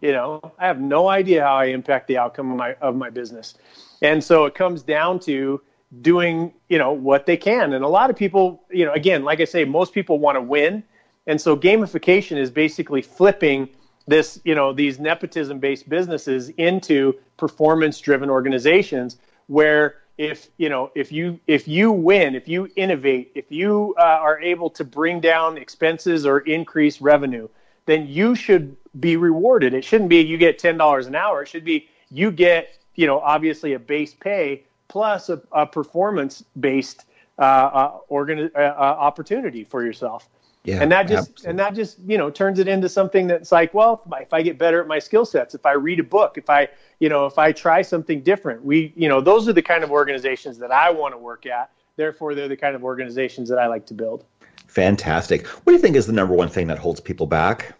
[0.00, 3.10] You know, I have no idea how I impact the outcome of my of my
[3.10, 3.54] business.
[4.02, 5.60] And so it comes down to
[6.02, 7.72] doing, you know, what they can.
[7.72, 10.42] And a lot of people, you know, again, like I say, most people want to
[10.42, 10.82] win.
[11.26, 13.68] And so gamification is basically flipping
[14.06, 20.90] this, you know, these nepotism based businesses into performance driven organizations where if you know
[20.94, 25.20] if you if you win if you innovate if you uh, are able to bring
[25.20, 27.46] down expenses or increase revenue
[27.84, 29.74] then you should be rewarded.
[29.74, 31.42] It shouldn't be you get ten dollars an hour.
[31.42, 36.44] It should be you get you know obviously a base pay plus a, a performance
[36.58, 37.04] based
[37.38, 40.28] uh, uh, organi- uh, uh, opportunity for yourself.
[40.64, 41.50] Yeah, and that just absolutely.
[41.50, 44.58] and that just you know turns it into something that's like well if I get
[44.58, 47.38] better at my skill sets if I read a book if I you know if
[47.38, 50.90] I try something different we you know those are the kind of organizations that I
[50.90, 54.24] want to work at therefore they're the kind of organizations that I like to build.
[54.66, 55.46] Fantastic.
[55.46, 57.76] What do you think is the number one thing that holds people back?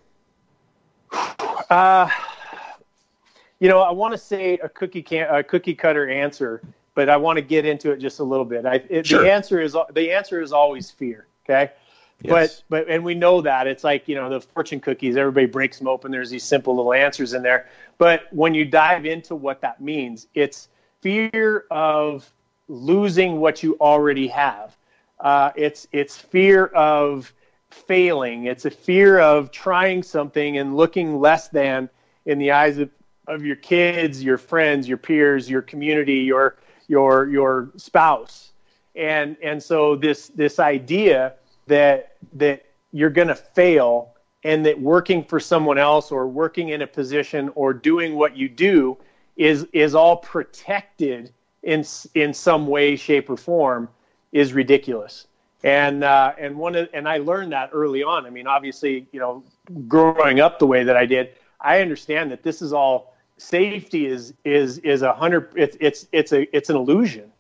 [1.71, 2.09] Uh,
[3.59, 6.63] you know, I want to say a cookie can a cookie cutter answer,
[6.95, 8.67] but I want to get into it just a little bit.
[8.67, 9.23] I, it, sure.
[9.23, 11.27] The answer is the answer is always fear.
[11.45, 11.73] Okay.
[12.23, 12.63] Yes.
[12.69, 15.17] But but and we know that it's like you know the fortune cookies.
[15.17, 16.11] Everybody breaks them open.
[16.11, 17.69] There's these simple little answers in there.
[17.99, 20.69] But when you dive into what that means, it's
[21.01, 22.31] fear of
[22.69, 24.77] losing what you already have.
[25.21, 27.33] Uh, it's it's fear of
[27.77, 28.47] failing.
[28.47, 31.89] It's a fear of trying something and looking less than
[32.25, 32.91] in the eyes of,
[33.29, 36.57] of your kids, your friends, your peers, your community, your
[36.89, 38.53] your your spouse.
[38.95, 41.35] And and so this this idea
[41.67, 46.83] that that you're going to fail and that working for someone else or working in
[46.83, 48.97] a position or doing what you do
[49.37, 51.85] is is all protected in
[52.15, 53.89] in some way shape or form
[54.33, 55.27] is ridiculous
[55.67, 58.25] and uh, and one of, and I learned that early on.
[58.25, 59.43] I mean, obviously, you know,
[59.89, 64.33] growing up the way that I did, I understand that this is all safety is
[64.45, 65.53] is is a hundred.
[65.57, 67.33] It's it's it's a it's an illusion,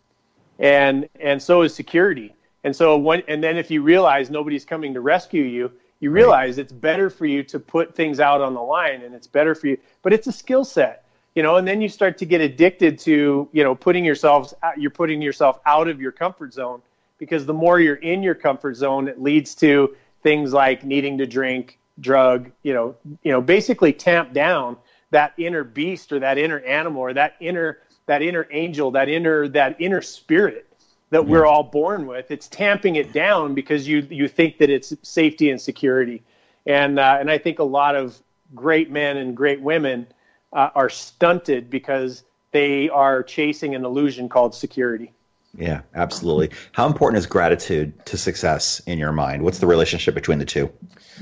[0.59, 2.35] and and so is security.
[2.65, 5.71] And so when and then if you realize nobody's coming to rescue you,
[6.01, 9.29] you realize it's better for you to put things out on the line, and it's
[9.29, 9.79] better for you.
[10.03, 11.05] But it's a skill set
[11.37, 14.91] you know and then you start to get addicted to you know putting yourselves you're
[14.91, 16.81] putting yourself out of your comfort zone
[17.19, 21.27] because the more you're in your comfort zone, it leads to things like needing to
[21.27, 24.77] drink, drug, you know, you know, basically tamp down
[25.11, 29.49] that inner beast or that inner animal or that inner that inner angel, that inner
[29.49, 30.67] that inner spirit
[31.11, 31.31] that yeah.
[31.31, 32.31] we're all born with.
[32.31, 36.23] It's tamping it down because you you think that it's safety and security,
[36.67, 38.19] and uh, and I think a lot of
[38.55, 40.07] great men and great women
[40.53, 45.13] uh, are stunted because they are chasing an illusion called security.
[45.59, 46.51] Yeah, absolutely.
[46.73, 49.43] How important is gratitude to success in your mind?
[49.43, 50.71] What's the relationship between the two?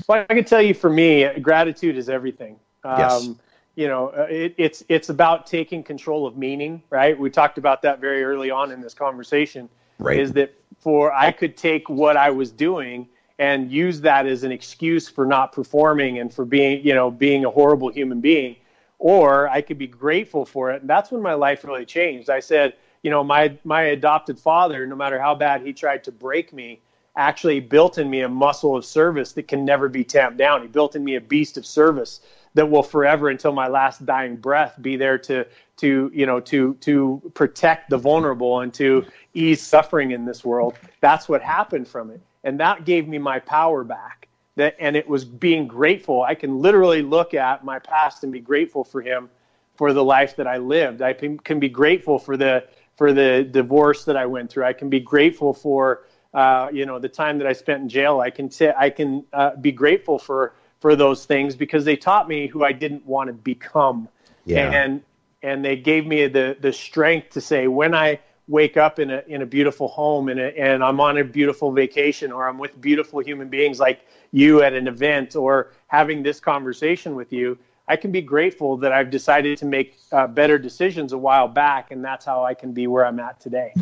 [0.09, 2.59] Well, I can tell you for me, gratitude is everything.
[2.85, 3.13] Yes.
[3.13, 3.39] Um,
[3.77, 7.19] you know, uh, it, it's it's about taking control of meaning, right?
[7.19, 9.69] We talked about that very early on in this conversation.
[9.99, 10.21] Right.
[10.21, 13.09] Is that for I could take what I was doing
[13.39, 17.45] and use that as an excuse for not performing and for being, you know, being
[17.45, 18.57] a horrible human being,
[18.99, 20.83] or I could be grateful for it.
[20.83, 22.31] And that's when my life really changed.
[22.31, 22.75] I said,
[23.05, 26.81] you know, my my adopted father, no matter how bad he tried to break me,
[27.15, 30.63] actually built in me a muscle of service that can never be tamped down.
[30.63, 32.23] He built in me a beast of service
[32.55, 35.47] that will forever until my last dying breath be there to
[35.77, 40.79] to you know to to protect the vulnerable and to ease suffering in this world.
[41.01, 42.23] That's what happened from it.
[42.43, 44.29] And that gave me my power back.
[44.57, 46.23] That and it was being grateful.
[46.23, 49.29] I can literally look at my past and be grateful for him
[49.77, 51.03] for the life that i lived.
[51.03, 52.65] I can, can be grateful for the
[52.97, 56.99] for the divorce that i went through i can be grateful for uh, you know
[56.99, 60.19] the time that i spent in jail i can t- i can uh, be grateful
[60.19, 64.07] for for those things because they taught me who I didn't want to become.
[64.45, 64.71] Yeah.
[64.71, 65.03] And
[65.43, 69.23] and they gave me the the strength to say when I wake up in a
[69.27, 72.79] in a beautiful home and a, and I'm on a beautiful vacation or I'm with
[72.83, 77.57] beautiful human beings like you at an event or having this conversation with you,
[77.87, 81.91] I can be grateful that I've decided to make uh, better decisions a while back,
[81.91, 83.75] and that's how I can be where I'm at today.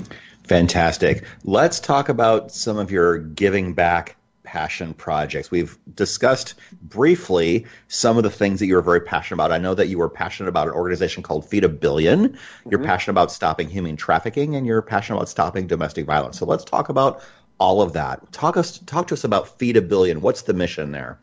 [0.44, 1.24] Fantastic.
[1.44, 5.52] Let's talk about some of your giving back passion projects.
[5.52, 9.52] We've discussed briefly some of the things that you were very passionate about.
[9.52, 12.36] I know that you were passionate about an organization called Feed a Billion
[12.68, 12.84] You're Mhm.
[12.84, 16.38] passionate about stopping human trafficking, and you're passionate about stopping domestic violence.
[16.38, 17.22] So let's talk about
[17.60, 18.32] all of that.
[18.32, 20.20] Talk us talk to us about Feed a Billion.
[20.20, 21.18] What's the mission there?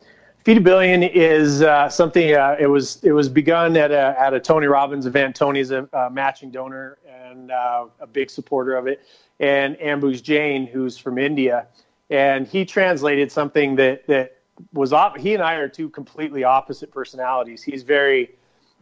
[0.46, 2.34] Feed a Billion is uh, something.
[2.34, 5.36] Uh, it was it was begun at a at a Tony Robbins event.
[5.36, 9.02] Tony's a, a matching donor and uh, a big supporter of it.
[9.42, 11.68] And Ambuj Jain, who's from India,
[12.10, 14.38] and he translated something that that
[14.74, 15.18] was off.
[15.18, 17.62] he and I are two completely opposite personalities.
[17.62, 18.36] He's very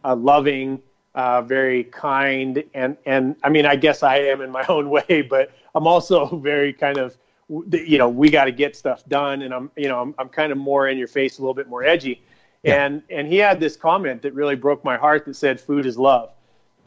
[0.04, 0.80] uh, loving,
[1.16, 5.26] uh, very kind, and and I mean I guess I am in my own way,
[5.28, 7.16] but I'm also very kind of
[7.48, 10.52] you know we got to get stuff done, and I'm you know I'm, I'm kind
[10.52, 12.22] of more in your face, a little bit more edgy,
[12.62, 12.84] Yeah.
[12.84, 15.98] and and he had this comment that really broke my heart that said food is
[15.98, 16.30] love.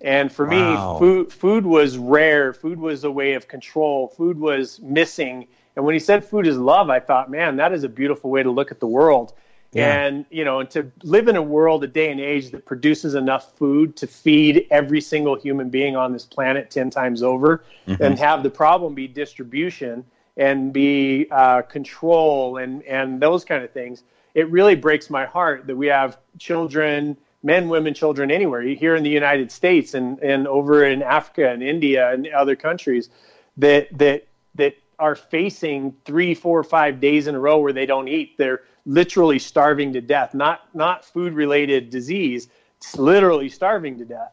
[0.03, 0.93] And for Wow.
[0.93, 2.53] me, food food was rare.
[2.53, 4.07] Food was a way of control.
[4.07, 5.47] Food was missing.
[5.75, 8.43] And when he said food is love, I thought, man, that is a beautiful way
[8.43, 9.33] to look at the world.
[9.73, 10.03] Yeah.
[10.03, 13.15] And you know, and to live in a world, a day and age that produces
[13.15, 18.03] enough food to feed every single human being on this planet ten times over, mm-hmm.
[18.03, 20.03] and have the problem be distribution
[20.37, 24.03] and be uh, control and and those kind of things.
[24.33, 29.03] It really breaks my heart that we have children, men, women, children anywhere here in
[29.03, 33.09] the United States and and over in Africa and India and other countries
[33.57, 38.07] that that that are facing three, four, five days in a row where they don't
[38.07, 38.37] eat.
[38.37, 40.33] They're literally starving to death.
[40.33, 42.47] Not not food related disease.
[42.77, 44.31] It's literally starving to death.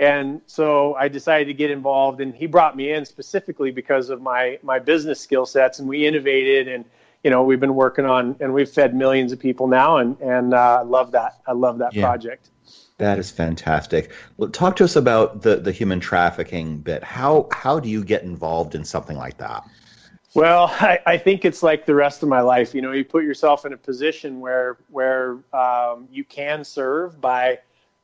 [0.00, 4.22] And so I decided to get involved, and he brought me in specifically because of
[4.22, 6.86] my my business skill sets, and we innovated, and
[7.22, 10.54] you know we've been working on, and we've fed millions of people now, and and
[10.54, 11.40] uh, I love that.
[11.46, 12.06] I love that Yeah.
[12.06, 12.48] project.
[12.96, 14.10] That is fantastic.
[14.38, 17.04] Well, talk to us about the, the human trafficking bit.
[17.04, 19.64] How how do you get involved in something like that?
[20.34, 22.74] Well, I, I think it's like the rest of my life.
[22.74, 27.58] You know, you put yourself in a position where where um, you can serve by,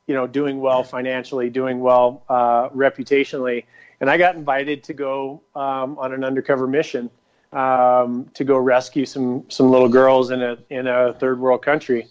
[0.07, 3.65] you know, doing well financially, doing well uh, reputationally.
[3.99, 7.09] And I got invited to go um, on an undercover mission
[7.53, 12.07] um, to go rescue some some little girls in a in a third world country,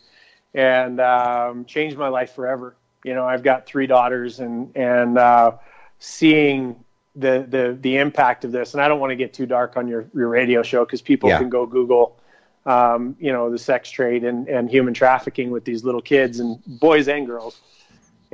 [0.55, 2.77] and um, changed my life forever.
[3.05, 5.53] You know, I've got three daughters, and and uh,
[5.99, 6.77] seeing
[7.15, 8.75] the the the impact of this.
[8.75, 11.29] And I don't want to get too dark on your your radio show because people
[11.31, 11.39] Yeah.
[11.39, 12.19] can go Google,
[12.65, 16.59] um, you know, the sex trade and and human trafficking with these little kids and
[16.67, 17.61] boys and girls,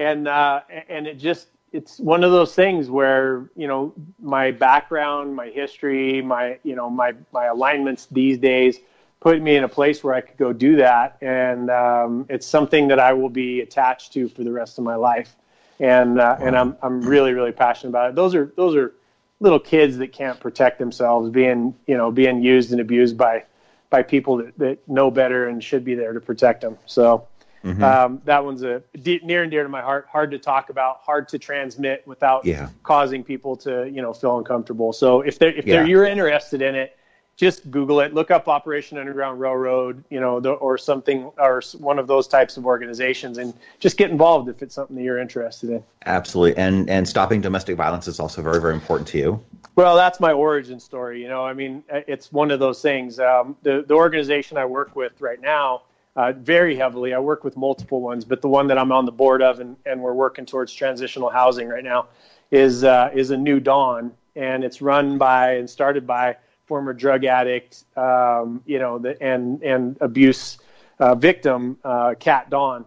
[0.03, 5.35] and uh, and it just it's one of those things where you know my background,
[5.35, 8.79] my history, my you know my my alignments these days
[9.21, 12.89] put me in a place where I could go do that, and um, it's something
[12.89, 15.35] that I will be attached to for the rest of my life,
[15.81, 18.17] and uh, and I'm I'm really really passionate about it.
[18.17, 18.93] Those are those are
[19.41, 23.45] little kids that can't protect themselves, being you know being used and abused by
[23.91, 26.79] by people that, that know better and should be there to protect them.
[26.87, 27.27] So.
[27.65, 30.07] Um, that one's a de- near and dear to my heart.
[30.11, 32.69] Hard to talk about, hard to transmit without Yeah.
[32.83, 34.93] causing people to, you know, feel uncomfortable.
[34.93, 35.77] So if they're if Yeah.
[35.77, 36.97] they're, you're interested in it,
[37.37, 41.99] just Google it, look up Operation Underground Railroad, you know, the, or something, or one
[41.99, 45.71] of those types of organizations, and just get involved if it's something that you're interested
[45.71, 45.83] in.
[46.05, 49.41] Absolutely, and and stopping domestic violence is also very very important to you.
[49.77, 51.23] Well, that's my origin story.
[51.23, 53.19] You know, I mean, it's one of those things.
[53.19, 55.83] Um, the the organization I work with right now,
[56.17, 57.15] uh, very heavily.
[57.15, 59.77] I work with multiple ones, but the one that I'm on the board of, and,
[59.87, 62.09] and we're working towards transitional housing right now,
[62.51, 66.37] is uh, is a new dawn, and it's run by and started by
[66.67, 70.59] former drug addict, um, you know, the, and and abuse
[70.99, 72.85] uh, victim, uh, Kat Dawn,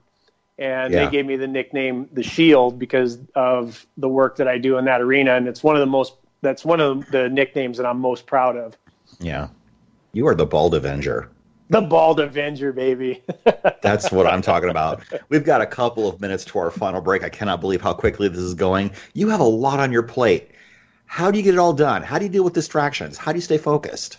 [0.58, 1.06] and yeah.
[1.06, 4.86] they gave me the nickname the Shield because of the work that I do in
[4.86, 8.00] that arena, and it's one of the most that's one of the nicknames that I'm
[8.00, 8.78] most proud of.
[9.20, 9.48] Yeah,
[10.14, 11.30] you are the Bald Avenger.
[11.70, 13.24] The Bald Avenger, baby.
[13.82, 15.04] That's what I'm talking about.
[15.30, 17.24] We've got a couple of minutes to our final break.
[17.24, 18.92] I cannot believe how quickly this is going.
[19.14, 20.52] You have a lot on your plate.
[21.08, 22.04] How do you get it all done?
[22.04, 23.18] How do you deal with distractions?
[23.18, 24.18] How do you stay focused?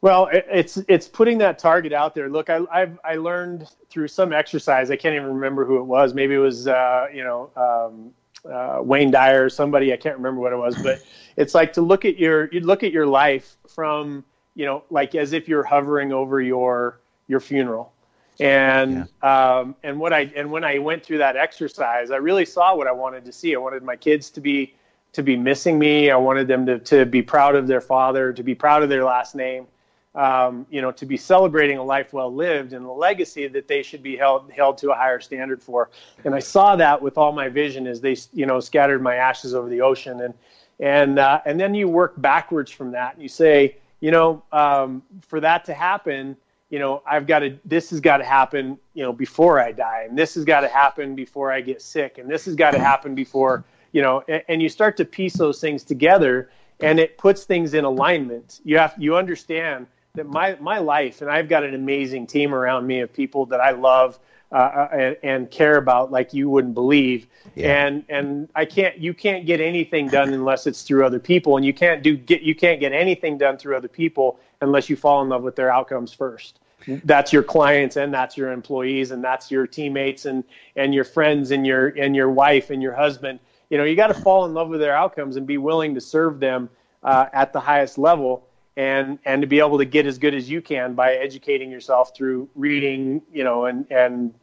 [0.00, 2.28] Well, it's it's putting that target out there.
[2.28, 4.90] Look, I I've, i learned through some exercise.
[4.90, 6.12] I can't even remember who it was.
[6.12, 8.12] Maybe it was uh, you know um,
[8.52, 9.92] uh, Wayne Dyer, or somebody.
[9.92, 11.02] I can't remember what it was, but
[11.36, 14.24] it's like to look at your you look at your life from
[14.54, 17.92] you know like as if you're hovering over your your funeral.
[18.40, 19.58] And yeah.
[19.58, 22.86] um, and what I and when I went through that exercise, I really saw what
[22.86, 23.54] I wanted to see.
[23.54, 24.74] I wanted my kids to be
[25.12, 26.10] to be missing me.
[26.10, 29.04] I wanted them to, to be proud of their father, to be proud of their
[29.04, 29.66] last name,
[30.14, 33.82] um, you know, to be celebrating a life well lived and a legacy that they
[33.82, 35.90] should be held held to a higher standard for.
[36.24, 39.54] And I saw that with all my vision as they, you know, scattered my ashes
[39.54, 40.22] over the ocean.
[40.22, 40.34] And
[40.80, 45.02] and uh, and then you work backwards from that, and you say, you know, um,
[45.22, 46.36] for that to happen,
[46.68, 47.58] you know, I've got to.
[47.64, 50.68] This has got to happen, you know, before I die, and this has got to
[50.68, 54.42] happen before I get sick, and this has got to happen before you know, and,
[54.48, 56.50] and you start to piece those things together,
[56.80, 58.60] and it puts things in alignment.
[58.64, 62.86] You have you understand that my my life, and I've got an amazing team around
[62.86, 64.18] me of people that I love.
[64.52, 67.26] Uh, uh, and, and, care about like you wouldn't believe.
[67.54, 67.86] Yeah.
[67.86, 71.64] And and I can't you can't get anything done unless it's through other people, and
[71.64, 75.22] you can't do get you can't get anything done through other people unless you fall
[75.22, 76.60] in love with their outcomes first.
[76.86, 80.44] That's your clients and that's your employees and that's your teammates and
[80.76, 83.40] and your friends and your and your wife and your husband
[83.72, 86.00] you know, you got to fall in love with their outcomes and be willing to
[86.02, 86.68] serve them
[87.02, 88.46] uh, at the highest level
[88.76, 92.14] and and to be able to get as good as you can by educating yourself
[92.14, 94.34] through reading, you know, and and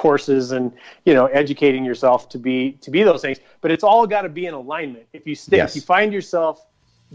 [0.00, 0.72] courses and
[1.04, 4.30] you know educating yourself to be to be those things but it's all got to
[4.30, 5.70] be in alignment if you stick yes.
[5.70, 6.66] if you find yourself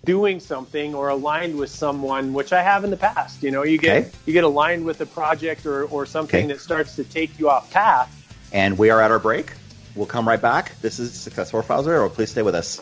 [0.04, 3.80] doing something or aligned with someone which i have in the past you know you
[3.80, 4.12] get okay.
[4.28, 6.54] you get aligned with a project or or something okay.
[6.54, 8.12] that starts to take you off path
[8.54, 9.52] and we are at our break
[9.96, 10.80] We'll come right back.
[10.82, 12.10] This is Success Profiles Radio.
[12.10, 12.82] Please stay with us.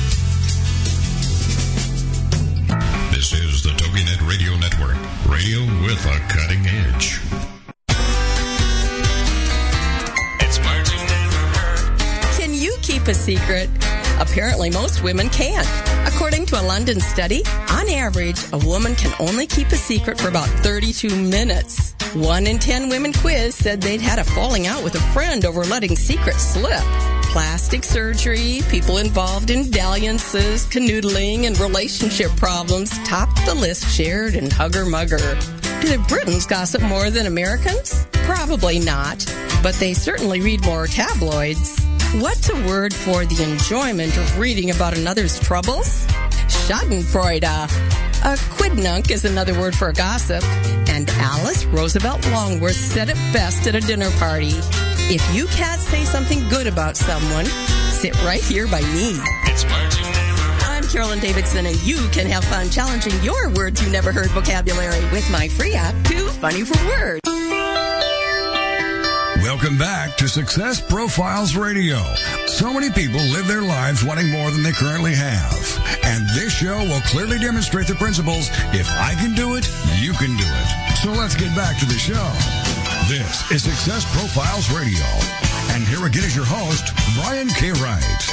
[3.21, 4.97] This is the TogiNet Radio Network,
[5.29, 7.21] radio with a cutting edge.
[10.39, 11.99] It's Marching Network.
[12.39, 13.69] Can you keep a secret?
[14.19, 15.67] Apparently, most women can't.
[16.11, 20.27] According to a London study, on average, a woman can only keep a secret for
[20.27, 21.93] about 32 minutes.
[22.15, 25.63] One in 10 women quiz said they'd had a falling out with a friend over
[25.63, 26.81] letting secrets slip
[27.31, 34.51] plastic surgery, people involved in dalliances, canoodling, and relationship problems topped the list shared in
[34.51, 35.39] Hugger Mugger.
[35.79, 38.05] Do the Britons gossip more than Americans?
[38.11, 39.25] Probably not,
[39.63, 41.79] but they certainly read more tabloids.
[42.15, 46.05] What's a word for the enjoyment of reading about another's troubles?
[46.49, 47.43] Schadenfreude.
[47.43, 50.43] A quidnunc is another word for gossip,
[50.89, 54.59] and Alice Roosevelt Longworth said it best at a dinner party.
[55.09, 57.45] If you can't say something good about someone,
[57.91, 59.19] sit right here by me.
[59.45, 59.65] It's
[60.67, 65.01] I'm Carolyn Davidson, and you can have fun challenging your words you never heard vocabulary
[65.11, 67.21] with my free app, Too Funny for Words.
[69.43, 71.97] Welcome back to Success Profiles Radio.
[72.47, 75.53] So many people live their lives wanting more than they currently have.
[76.03, 79.67] And this show will clearly demonstrate the principles if I can do it,
[79.99, 80.97] you can do it.
[80.97, 82.60] So let's get back to the show.
[83.11, 85.03] This is Success Profiles Radio.
[85.75, 87.71] And here again is your host, Brian K.
[87.71, 88.29] Wright.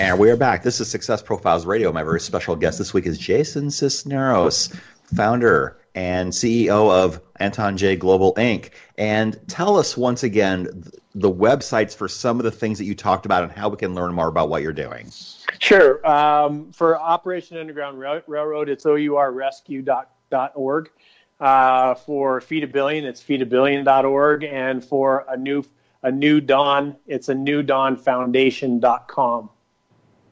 [0.00, 0.64] And we are back.
[0.64, 1.92] This is Success Profiles Radio.
[1.92, 4.74] My very special guest this week is Jason Sisneros,
[5.14, 8.70] founder and CEO of Anton Jae Global Inc.
[8.98, 13.26] And tell us once again the websites for some of the things that you talked
[13.26, 15.08] about and how we can learn more about what you're doing.
[15.60, 16.04] Sure.
[16.04, 20.90] Um, for Operation Underground Railroad, it's ourrescue.org.
[21.40, 24.44] Uh, for Feed a Billion, it's feedabillion.org.
[24.44, 25.64] And for a new
[26.02, 29.50] a new dawn, it's a new dawn foundation.com.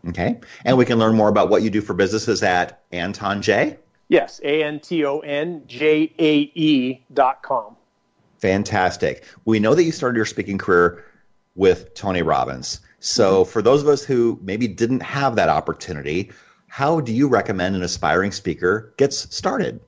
[0.09, 0.41] Okay.
[0.65, 3.79] And we can learn more about what you do for businesses at Anton Jae.
[4.09, 7.77] Yes, A N T O N J A E dot com.
[8.39, 9.25] Fantastic.
[9.45, 11.05] We know that you started your speaking career
[11.55, 12.81] with Tony Robbins.
[13.01, 13.51] So, mm-hmm.
[13.51, 16.31] for those of us who maybe didn't have that opportunity,
[16.67, 19.81] how do you recommend an aspiring speaker gets started?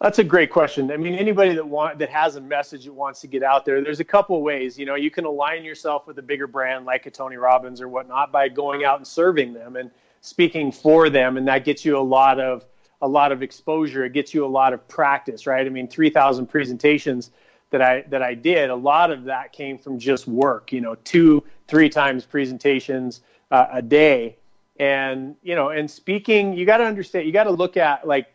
[0.00, 0.90] That's a great question.
[0.90, 3.82] I mean, anybody that want that has a message that wants to get out there,
[3.82, 4.78] there's a couple of ways.
[4.78, 7.88] You know, you can align yourself with a bigger brand like a Tony Robbins or
[7.88, 9.90] whatnot by going out and serving them and
[10.22, 12.64] speaking for them, and that gets you a lot of
[13.02, 14.04] a lot of exposure.
[14.04, 15.66] It gets you a lot of practice, right?
[15.66, 17.30] I mean, 3,000 presentations
[17.68, 20.72] that I that I did, a lot of that came from just work.
[20.72, 23.20] You know, two, three times presentations
[23.50, 24.38] uh, a day,
[24.78, 28.28] and you know, and speaking, you got to understand, you got to look at like,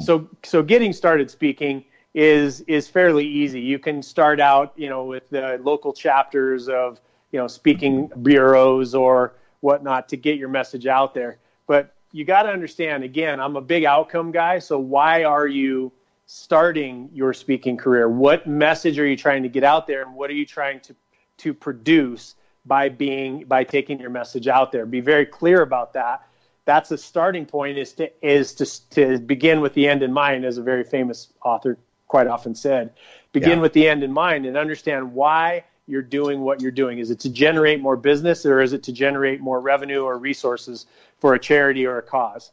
[0.00, 1.84] so so getting started speaking
[2.14, 3.60] is is fairly easy.
[3.60, 8.94] You can start out, you know, with the local chapters of you know speaking bureaus
[8.94, 11.38] or whatnot to get your message out there.
[11.66, 14.58] But you got to understand again, I'm a big outcome guy.
[14.58, 15.92] So why are you
[16.24, 18.08] starting your speaking career?
[18.08, 20.96] What message are you trying to get out there, and what are you trying to
[21.38, 22.34] to produce
[22.64, 24.86] by being by taking your message out there?
[24.86, 26.26] Be very clear about that.
[26.66, 27.78] That's a starting point.
[27.78, 31.28] Is to is to to begin with the end in mind, as a very famous
[31.42, 32.92] author quite often said.
[33.32, 33.62] Begin yeah.
[33.62, 36.98] with the end in mind and understand why you're doing what you're doing.
[36.98, 40.86] Is it to generate more business or is it to generate more revenue or resources
[41.18, 42.50] for a charity or a because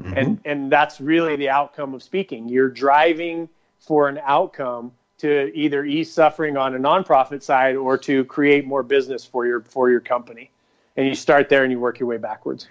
[0.00, 0.16] mm-hmm.
[0.16, 2.48] And and that's really the outcome of speaking.
[2.48, 3.48] You're driving
[3.80, 8.82] for an outcome to either ease suffering on a nonprofit side or to create more
[8.82, 10.50] business for your for your company.
[10.96, 12.68] And you start there and you work your way backwards.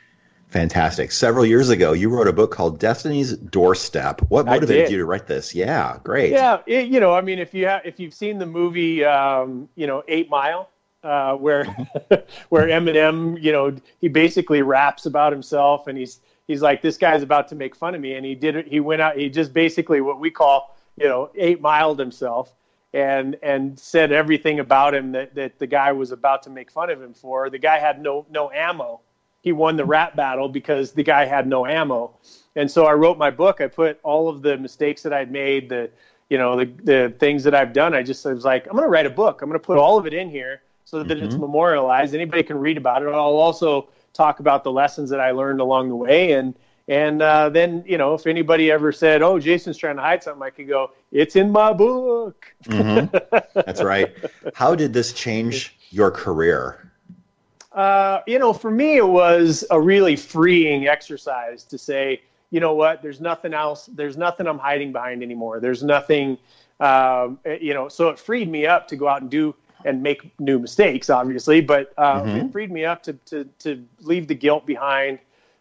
[0.47, 1.11] Fantastic.
[1.11, 4.21] Several years ago, you wrote a book called Destiny's Doorstep.
[4.29, 5.53] What motivated you to write this?
[5.53, 6.31] Yeah, great.
[6.31, 9.67] Yeah, it, you know, I mean, if you have, if you've seen the movie, um,
[9.75, 10.69] you know, Eight Mile,
[11.03, 11.65] uh, where
[12.49, 17.23] where Eminem, you know, he basically raps about himself, and he's he's like, this guy's
[17.23, 18.67] about to make fun of me, and he did it.
[18.69, 19.17] He went out.
[19.17, 22.53] He just basically what we call, you know, eight miled himself,
[22.93, 26.89] and and said everything about him that that the guy was about to make fun
[26.89, 27.49] of him for.
[27.49, 29.01] The guy had no no ammo
[29.47, 32.11] he won the rap battle because the guy had no ammo.
[32.57, 33.61] And so I wrote my book.
[33.61, 35.89] I put all of the mistakes that I'd made, the
[36.29, 37.93] you know the the things that I've done.
[37.93, 39.41] I just I was like, I'm going to write a book.
[39.41, 41.25] I'm going to put all of it in here so that mm-hmm.
[41.25, 42.13] it's memorialized.
[42.13, 43.07] Anybody can read about it.
[43.07, 46.53] I'll also talk about the lessons that I learned along the way and.
[46.89, 50.41] And uh, then, you know, if anybody ever said, "Oh, Jason's trying to hide something,"
[50.41, 53.13] I could go, "It's in my book." mm-hmm.
[53.53, 54.15] That's right.
[54.53, 56.87] How did this change your career?
[57.77, 62.19] Uh, you know, for me, it was a really freeing exercise to say,
[62.49, 65.59] you know what, there's nothing else, there's nothing I'm hiding behind anymore.
[65.59, 66.39] There's nothing,
[66.79, 69.53] um, you know, so it freed me up to go out and do
[69.85, 72.47] and make new mistakes, obviously, but uh, mm-hmm.
[72.47, 75.19] it freed me up to, to, to leave the guilt behind,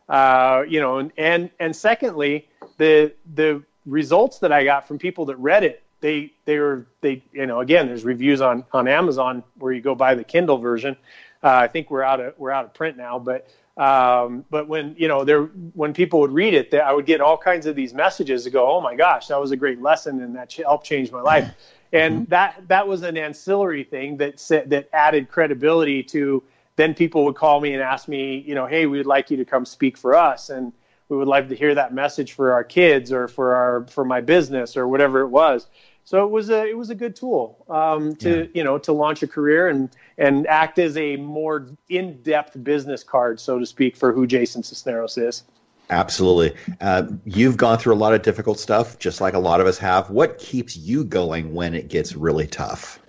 [0.08, 2.48] uh, you know, and, and, and secondly,
[2.78, 7.22] the, the results that I got from people that read it, they, they were, they,
[7.34, 10.96] you know, again, there's reviews on, on Amazon where you go buy the Kindle version
[11.42, 14.94] uh, I think we're out of we're out of print now, but um, but when
[14.98, 15.42] you know there
[15.74, 18.70] when people would read it, I would get all kinds of these messages to go,
[18.70, 21.52] oh my gosh, that was a great lesson and that helped change my life.
[21.92, 22.30] And mm-hmm.
[22.30, 26.42] that that was an ancillary thing that set, that added credibility to.
[26.74, 29.44] Then people would call me and ask me, you know, hey, we'd like you to
[29.44, 30.72] come speak for us, and
[31.08, 34.20] we would like to hear that message for our kids or for our for my
[34.20, 35.68] business or whatever it was
[36.06, 38.46] so it was a it was a good tool um, to yeah.
[38.54, 43.02] you know to launch a career and and act as a more in depth business
[43.02, 45.42] card, so to speak, for who Jason Sisneros is.
[45.90, 46.54] Absolutely.
[46.80, 49.78] Uh, you've gone through a lot of difficult stuff, just like a lot of us
[49.78, 50.08] have.
[50.08, 53.00] What keeps you going when it gets really tough?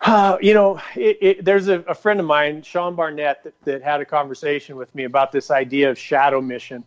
[0.00, 3.82] Uh, you know, it, it, there's a, a, friend of mine, Sean Barnett, that, that,
[3.82, 6.82] had a conversation with me about this idea of shadow mission.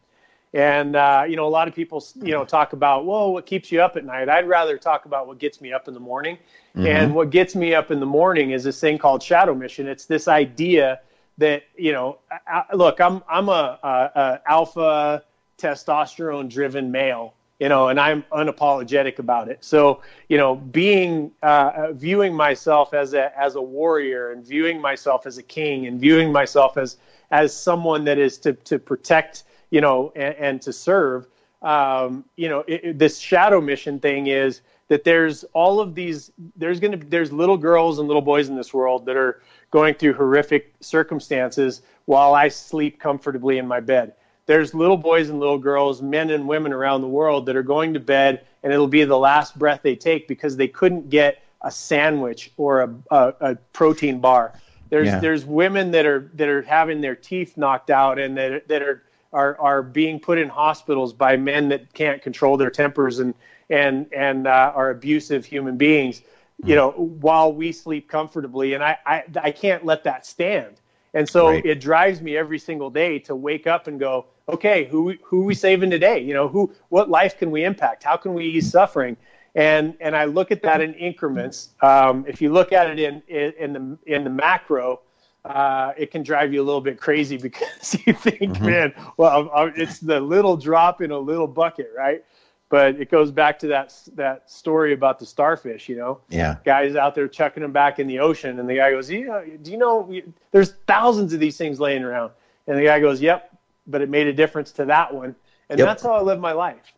[0.56, 3.74] And uh, you know, a lot of people, you know, talk about, "Whoa, what keeps
[3.74, 6.38] you up at night?" I'd rather talk about what gets me up in the morning.
[6.78, 6.88] Mm-hmm.
[6.88, 9.86] And what gets me up in the morning is this thing called shadow mission.
[9.86, 11.02] It's this idea
[11.40, 15.26] that you know, I, look, I'm I'm a, a, a alpha
[15.58, 19.62] testosterone driven male, you know, and I'm unapologetic about it.
[19.62, 25.26] So, you know, being uh, viewing myself as a as a warrior and viewing myself
[25.26, 26.96] as a king and viewing myself as
[27.30, 31.28] as someone that is to to protect you know, and, and to serve.
[31.62, 36.32] Um, you know, it, it, this shadow mission thing is that there's all of these.
[36.56, 39.42] There's going to there's little girls and little boys in this world that are
[39.72, 44.14] going through horrific circumstances while I sleep comfortably in my bed.
[44.46, 47.96] There's little boys and little girls, men and women around the world that are going
[47.96, 51.72] to bed and it'll be the last breath they take because they couldn't get a
[51.72, 54.54] sandwich or a, a, a protein bar.
[54.90, 55.20] There's yeah.
[55.20, 59.04] there's women that are that are having their teeth knocked out and that that are
[59.36, 63.34] are are being put in hospitals by men that can't control their tempers and
[63.70, 66.22] and and uh, are abusive human beings.
[66.64, 70.80] You know, while we sleep comfortably, and I I, I can't let that stand.
[71.14, 71.66] And so right.
[71.66, 75.46] it drives me every single day to wake up and go, okay, who who are
[75.46, 76.20] we saving today?
[76.20, 78.04] You know, who what life can we impact?
[78.04, 79.18] How can we ease suffering?
[79.54, 81.70] And and I look at that in increments.
[81.82, 85.02] Um, if you look at it in, in in the in the macro,
[85.46, 88.66] uh, it can drive you a little bit crazy because you think, mm-hmm.
[88.66, 92.24] man, well, it's the little drop in a little bucket, right?
[92.68, 96.20] But it goes back to that that story about the starfish, you know.
[96.30, 96.58] Yeah.
[96.66, 99.72] Guys out there chucking them back in the ocean, and the guy goes, "Yeah, do
[99.72, 100.12] you know
[100.50, 102.32] there's thousands of these things laying around?"
[102.66, 105.36] And the guy goes, "Yep, but it made a difference to that one."
[105.70, 105.88] And yep.
[105.88, 106.92] that's how I live my life,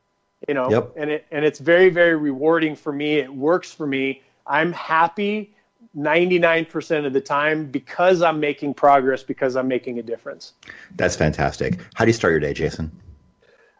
[0.47, 0.71] you know.
[0.71, 0.93] Yep.
[0.95, 3.15] And it and it's very very rewarding for me.
[3.15, 4.23] It works for me.
[4.47, 5.53] I'm happy
[5.97, 10.53] 99% of the time because I'm making progress, because I'm making a difference.
[10.95, 11.79] That's fantastic.
[11.95, 12.91] How do you start your day, Jason?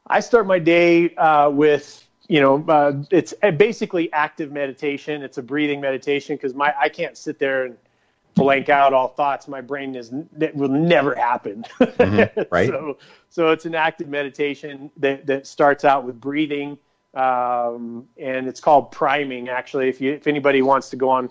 [0.07, 5.21] I start my day uh, with, you know, uh, it's basically active meditation.
[5.21, 7.77] It's a breathing meditation because my I can't sit there and
[8.35, 9.47] blank out all thoughts.
[9.47, 11.65] My brain is that will never happen.
[11.79, 12.69] Mm-hmm, right.
[12.69, 12.97] so,
[13.29, 16.77] so it's an active meditation that that starts out with breathing,
[17.13, 19.49] um, and it's called priming.
[19.49, 21.29] Actually, if you if anybody wants to go on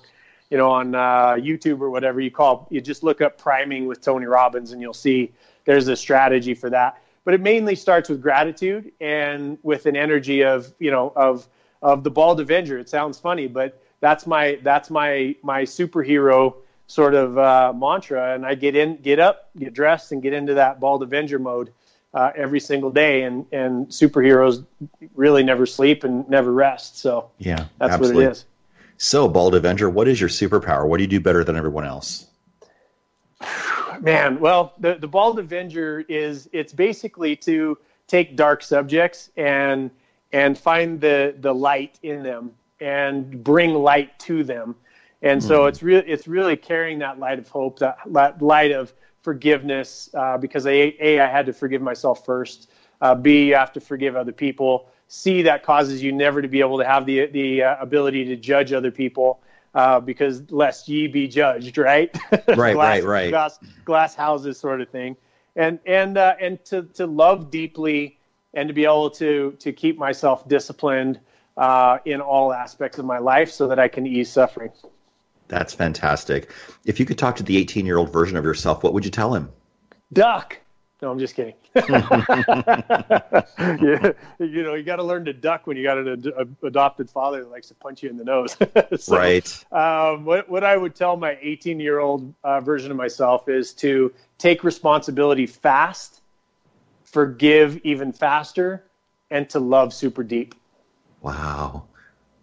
[0.50, 4.00] you know, on uh, YouTube or whatever you call, you just look up priming with
[4.00, 5.32] Tony Robbins and you'll see
[5.64, 7.00] there's a strategy for that.
[7.24, 11.48] But it mainly starts with gratitude and with an energy of, you know, of
[11.82, 12.78] of the bald Avenger.
[12.78, 16.54] It sounds funny, but that's my that's my my superhero
[16.86, 18.34] sort of uh, mantra.
[18.34, 21.72] And I get in, get up, get dressed, and get into that bald Avenger mode
[22.14, 23.22] uh, every single day.
[23.22, 24.64] And and superheroes
[25.16, 26.98] really never sleep and never rest.
[26.98, 28.24] So yeah, that's absolutely.
[28.24, 28.44] what it is.
[28.98, 30.86] So, Bald Avenger, what is your superpower?
[30.88, 32.26] What do you do better than everyone else?
[34.00, 39.90] Man, well, the the Bald Avenger is it's basically to take dark subjects and
[40.32, 44.74] and find the the light in them and bring light to them.
[45.22, 45.68] And so mm.
[45.68, 48.92] it's really it's really carrying that light of hope, that light of
[49.22, 52.70] forgiveness, uh, because a, a I had to forgive myself first.
[53.00, 54.88] Uh, B, you have to forgive other people.
[55.08, 58.36] C that causes you never to be able to have the the uh, ability to
[58.36, 59.40] judge other people
[59.74, 62.16] uh, because lest ye be judged, right?
[62.56, 63.30] Right, glass, right, right.
[63.30, 65.16] Glass, glass houses, sort of thing,
[65.54, 68.18] and and uh, and to to love deeply
[68.54, 71.20] and to be able to to keep myself disciplined
[71.56, 74.70] uh, in all aspects of my life so that I can ease suffering.
[75.48, 76.50] That's fantastic.
[76.84, 79.10] If you could talk to the 18 year old version of yourself, what would you
[79.10, 79.52] tell him?
[80.12, 80.58] Duck.
[81.06, 81.54] No, I'm just kidding.
[81.76, 81.84] you,
[84.44, 87.44] you know, you got to learn to duck when you got an ad- adopted father
[87.44, 88.56] that likes to punch you in the nose.
[88.96, 89.64] so, right.
[89.70, 93.72] Um, what, what I would tell my 18 year old uh, version of myself is
[93.74, 96.22] to take responsibility fast,
[97.04, 98.82] forgive even faster,
[99.30, 100.56] and to love super deep.
[101.22, 101.84] Wow.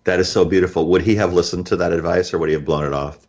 [0.06, 0.88] That is so beautiful.
[0.88, 3.28] Would he have listened to that advice or would he have blown it off?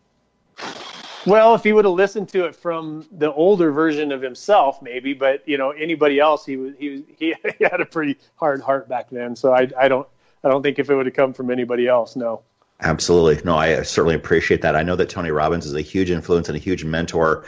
[1.25, 5.13] Well, if he would have listened to it from the older version of himself, maybe,
[5.13, 8.87] but you know, anybody else, he was he was he, had a pretty hard heart
[8.87, 9.35] back then.
[9.35, 10.07] So I I don't
[10.43, 12.41] I don't think if it would have come from anybody else, no.
[12.81, 13.55] Absolutely, no.
[13.55, 14.75] I certainly appreciate that.
[14.75, 17.45] I know that Tony Robbins is a huge influence and a huge mentor.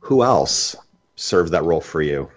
[0.00, 0.76] Who else
[1.16, 2.30] served that role for you?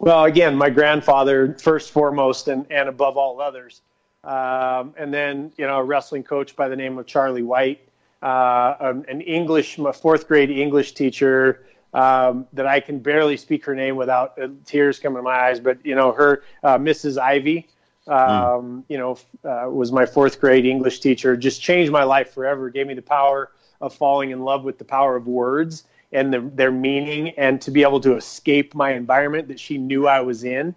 [0.00, 3.80] Well, again, my grandfather first, foremost, and and above all others,
[4.24, 7.88] um, and then you know a wrestling coach by the name of Charlie White
[8.24, 13.74] um, an English, my fourth grade English teacher um, that I can barely speak her
[13.74, 15.60] name without uh, tears coming to my eyes.
[15.60, 17.18] But you know, her uh, Mrs.
[17.18, 17.68] Ivy,
[18.08, 18.84] um, mm.
[18.88, 21.36] you know, uh, was my fourth grade English teacher.
[21.36, 22.70] Just changed my life forever.
[22.70, 23.50] Gave me the power
[23.80, 27.70] of falling in love with the power of words and the, their meaning, and to
[27.70, 30.74] be able to escape my environment that she knew I was in.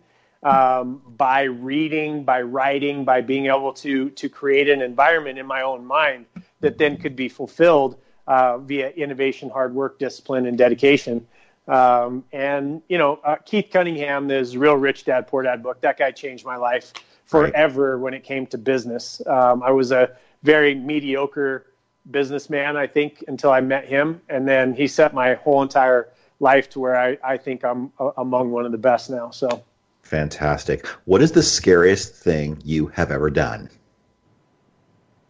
[0.47, 5.61] Um, by reading, by writing, by being able to to create an environment in my
[5.61, 6.25] own mind
[6.61, 11.27] that then could be fulfilled uh, via innovation, hard work, discipline, and dedication.
[11.67, 15.97] Um, and you know, uh, Keith Cunningham, this real rich dad, poor dad book, that
[15.97, 16.93] guy changed my life
[17.25, 18.01] forever right.
[18.01, 19.21] when it came to business.
[19.27, 21.65] Um, I was a very mediocre
[22.09, 26.07] businessman, I think, until I met him, and then he set my whole entire
[26.39, 29.31] life to where I, I think I'm uh, among one of the best now.
[29.31, 29.65] So
[30.07, 30.85] fantastic.
[31.05, 33.69] What is the scariest thing you have ever done?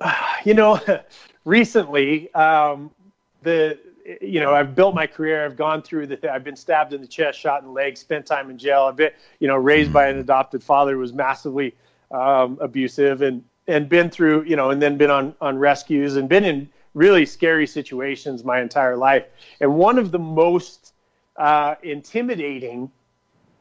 [0.44, 0.80] You know,
[1.46, 2.92] recently, um,
[3.42, 3.78] the
[4.22, 5.44] you know, I've built my career.
[5.44, 6.16] I've gone through the.
[6.16, 8.84] Th- I've been stabbed in the chest, shot in the leg, spent time in jail.
[8.84, 11.76] I've been, you know, raised by an adopted father who was massively
[12.12, 16.30] um, abusive, and and been through, you know, and then been on on rescues and
[16.30, 19.26] been in really scary situations my entire life.
[19.60, 20.94] And one of the most
[21.36, 22.92] uh, intimidating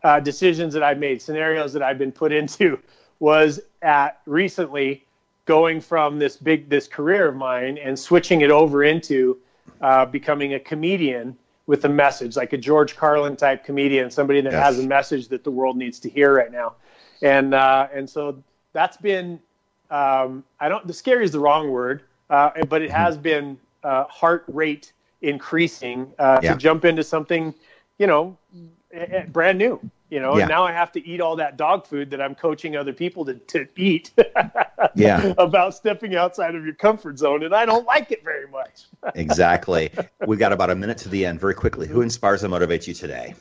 [0.07, 2.79] uh, decisions that I've made, scenarios that I've been put into,
[3.19, 5.05] was at recently
[5.47, 9.39] going from this big this career of mine and switching it over into
[9.81, 11.37] uh, becoming a comedian
[11.67, 14.63] with a message, like a George Carlin type comedian, somebody that yes.
[14.63, 16.75] has a message that the world needs to hear right now.
[17.21, 18.41] And uh, and so
[18.73, 19.41] that's been
[19.91, 24.05] um, I don't the scary is the wrong word, uh, but it has been uh,
[24.05, 24.93] heart rate
[25.23, 26.53] increasing uh, yeah.
[26.53, 27.53] to jump into something,
[27.99, 28.39] you know,
[29.33, 30.43] brand new you know, yeah.
[30.43, 33.25] and now I have to eat all that dog food that I'm coaching other people
[33.25, 34.13] to, to eat.
[34.95, 35.35] yeah.
[35.39, 37.43] About stepping outside of your comfort zone.
[37.43, 38.85] And I don't like it very much.
[39.17, 39.91] exactly.
[40.25, 41.89] We've got about a minute to the end very quickly.
[41.89, 43.35] Who inspires and motivates you today?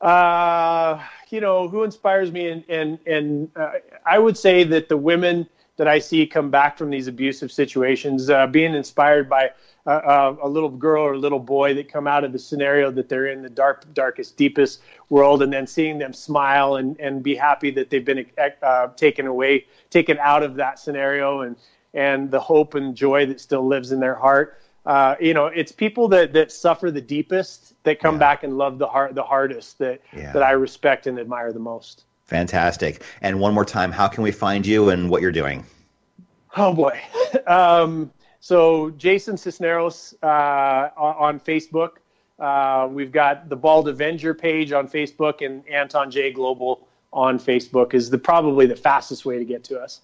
[0.00, 2.48] Uh, you know, who inspires me?
[2.48, 3.72] And, and, and uh,
[4.06, 5.48] I would say that the women
[5.80, 9.52] that I see come back from these abusive situations, uh, being inspired by
[9.86, 13.08] uh, a little girl or a little boy that come out of the scenario that
[13.08, 17.34] they're in the dark, darkest, deepest world, and then seeing them smile and, and be
[17.34, 18.26] happy that they've been
[18.60, 21.56] uh, taken away, taken out of that scenario, and
[21.94, 24.60] and the hope and joy that still lives in their heart.
[24.84, 28.18] Uh, you know, it's people that that suffer the deepest that come yeah.
[28.18, 30.30] back and love the heart the hardest that yeah.
[30.32, 32.04] that I respect and admire the most.
[32.30, 33.02] Fantastic.
[33.20, 35.66] And one more time, how can we find you and what you're doing?
[36.56, 36.98] Oh boy.
[37.46, 38.10] Um,
[38.40, 41.98] so Jason Sisneros uh, on Facebook.
[42.40, 47.94] Uh, we've got the Bald Avenger page on Facebook and Anton Jae Global on Facebook
[47.94, 50.00] is the probably the fastest way to get to us.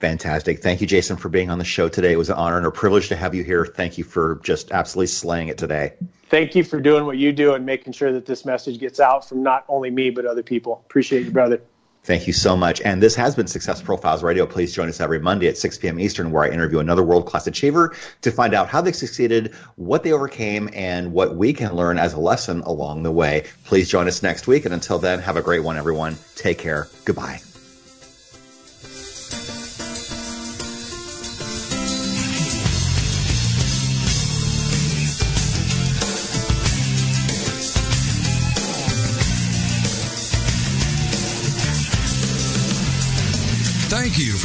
[0.00, 0.62] Fantastic.
[0.62, 2.12] Thank you, Jason, for being on the show today.
[2.12, 3.64] It was an honor and a privilege to have you here.
[3.64, 5.94] Thank you for just absolutely slaying it today.
[6.28, 9.28] Thank you for doing what you do and making sure that this message gets out
[9.28, 10.82] from not only me, but other people.
[10.86, 11.60] Appreciate you, brother.
[12.02, 12.80] Thank you so much.
[12.82, 14.46] And this has been Success Profiles Radio.
[14.46, 15.98] Please join us every Monday at 6 p.m.
[15.98, 20.04] Eastern, where I interview another world class achiever to find out how they succeeded, what
[20.04, 23.44] they overcame, and what we can learn as a lesson along the way.
[23.64, 24.64] Please join us next week.
[24.64, 26.16] And until then, have a great one, everyone.
[26.36, 26.86] Take care.
[27.04, 27.40] Goodbye.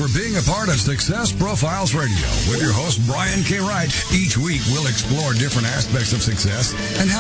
[0.02, 3.60] For being a part of Success Profiles Radio with your host, Brian K.
[3.60, 3.92] Wright.
[4.10, 7.20] Each week, we'll explore different aspects of success and how